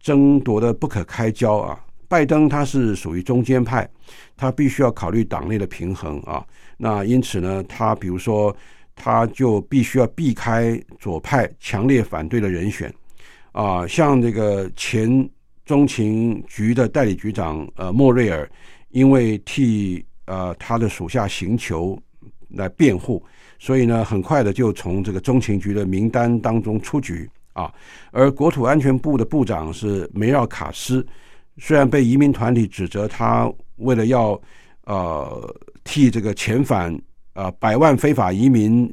[0.00, 1.78] 争夺的不可开交啊。
[2.08, 3.86] 拜登他是属于中间派，
[4.34, 6.42] 他必须要考虑党内的平衡啊。
[6.78, 8.56] 那因此呢，他比如说，
[9.02, 12.92] 他就必须要避开左派强烈反对的人选
[13.52, 15.26] 啊，像这个前
[15.64, 18.46] 中情局的代理局长呃莫瑞尔，
[18.90, 21.98] 因为替呃他的属下行求
[22.50, 23.24] 来辩护，
[23.58, 27.72] 所以呢，很快的就从这个中情局的名单当中出局啊。
[28.10, 31.06] 而国土安全部的部长是梅绕卡斯，
[31.56, 34.38] 虽然被移民团体指责他为了要
[34.84, 36.94] 呃替这个遣返
[37.34, 38.86] 呃百万非法移民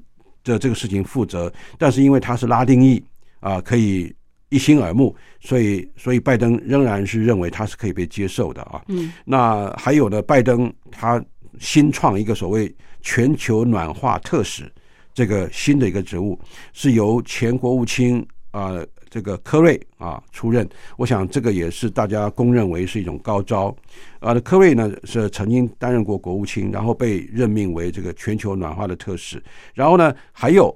[0.44, 3.04] 的这个事情负责，但是因为他是拉丁裔
[3.40, 4.14] 啊、可以
[4.50, 8.82] 一心耳目，所以所以拜登仍然是认为他是可以被接受的啊。
[8.88, 11.24] 嗯，那还有呢，拜登他
[11.60, 14.72] 新创一个所谓全球暖化特使
[15.14, 16.40] 这个新的一个职务，
[16.74, 23.76] 是由前国务卿啊、这这个科瑞啊出任，我想这个也是大家公认为是一种高招。
[24.20, 29.42] 啊，科瑞呢是曾经担任过国务卿，然后被任命为这个全球暖化的特使。
[29.74, 30.72] 然后呢，还有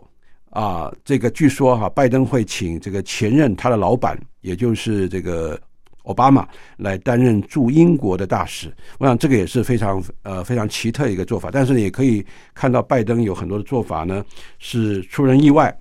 [0.49, 5.59] 啊，这个据说哈，拜登会请这个前任他的老板，也就是这个
[6.05, 8.73] 奥巴马来担任驻英国的大使。
[8.97, 11.51] 我想这个也是非常呃非常奇特一个做法。
[11.53, 12.25] 但是呢，也可以
[12.55, 14.25] 看到拜登有很多的做法呢
[14.57, 15.71] 是出人意外。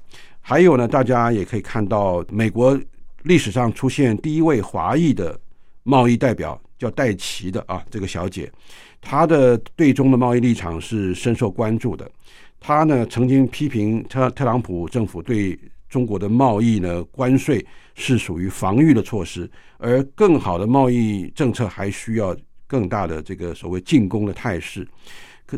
[0.51, 2.77] 还有呢，大家也可以看到，美国
[3.23, 5.39] 历史上出现第一位华裔的
[5.85, 8.51] 贸易代表，叫戴奇的啊，这个小姐，
[9.01, 12.11] 她的对中的贸易立场是深受关注的。
[12.59, 15.57] 她呢曾经批评特特朗普政府对
[15.89, 19.49] 中国的贸易呢关税是属于防御的措施，
[19.79, 22.37] 而更好的贸易政策还需要
[22.67, 24.85] 更大的这个所谓进攻的态势。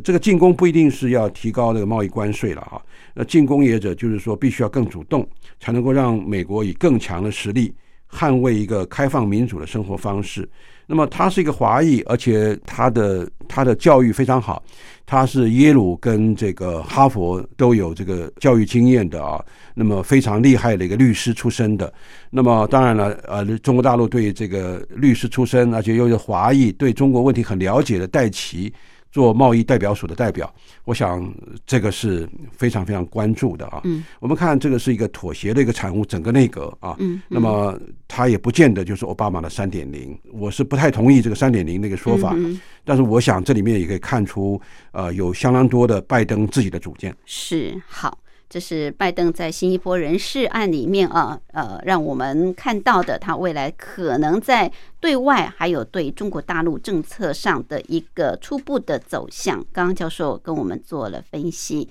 [0.01, 2.81] 这个进攻不一定是要提高这个贸易关税了哈，
[3.15, 5.27] 那进攻业者就是说必须要更主动，
[5.61, 7.75] 才能够让美国以更强的实力
[8.11, 10.49] 捍卫一个开放民主的生活方式。
[10.87, 14.63] 那么他是一个华裔，而且他的他的教育非常好，
[15.07, 19.43] 他是耶鲁跟这个哈佛都有这个教育经验的啊，
[19.75, 21.91] 那么非常厉害的一个律师出身的。
[22.31, 28.73] 那么当然了，呃，中国大陆对这个律师出身，而且又是华裔，对中国问题很了解的戴奇。
[29.13, 30.53] 做贸易代表署的代表，
[30.85, 31.33] 我想
[31.67, 33.83] 这个是非常非常关注的啊。
[33.85, 36.97] 嗯，我们看这个是一个妥协的一个产物，整个内阁啊。
[36.99, 42.33] 嗯，那么它也不见得就是奥巴马的三点零，我是不太同意这个三点零那个说法。
[42.35, 44.59] 嗯，但是我想这里面也可以看出，
[44.93, 47.15] 呃，有相当多的拜登自己的主见。
[47.27, 48.19] 是好。
[48.53, 59.65] 这是拜登在新一波人事案里面啊，呃，让我们看到的他未来可能在对外还有对中国大陆政策上的一个初步的走向。
[59.73, 61.89] 刚刚教授跟我们做了分析。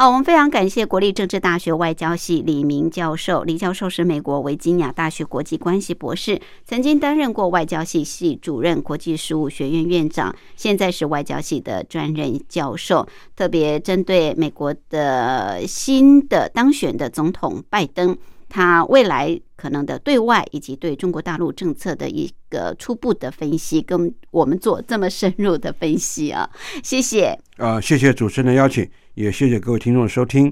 [0.00, 3.44] 好，我们非常感谢国立政治大学外交系李明教授。
[3.44, 13.06] 李教授是美国维吉尼亚大学国际关系博士，曾经担任过外交系系主任、国际事务学院院长，现在是外交系的专任教授。
[13.36, 18.16] 特别针对美国的新的当选的总统拜登，
[18.48, 26.48] 他未来可能的对外以及对中国大陆政策的一个初步的分析，跟我们做这么深入的分析啊，
[26.82, 27.38] 谢谢。
[27.58, 28.90] 啊，谢谢主持人的邀请。
[29.20, 30.50] 也谢谢各位听众的收听。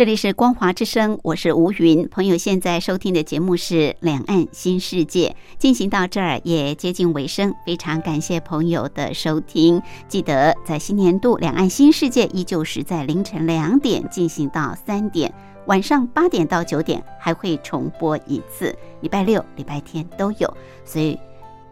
[0.00, 2.08] 这里是光华之声，我是吴云。
[2.08, 5.28] 朋友现在收听的节目是《两岸新世界》，
[5.58, 9.82] 进行到这儿也接近尾声，非常感谢朋友的收听。
[10.08, 15.30] 记得在新年度《两岸新世界》依旧是在凌晨两点进行到三点，
[15.66, 20.56] 晚上八点到九点还会重播一次，礼拜六、礼拜天都有。
[20.82, 21.20] 所以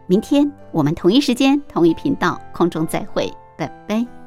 [0.05, 4.18] 明天我们同一时间、同一频道空中再会，拜拜。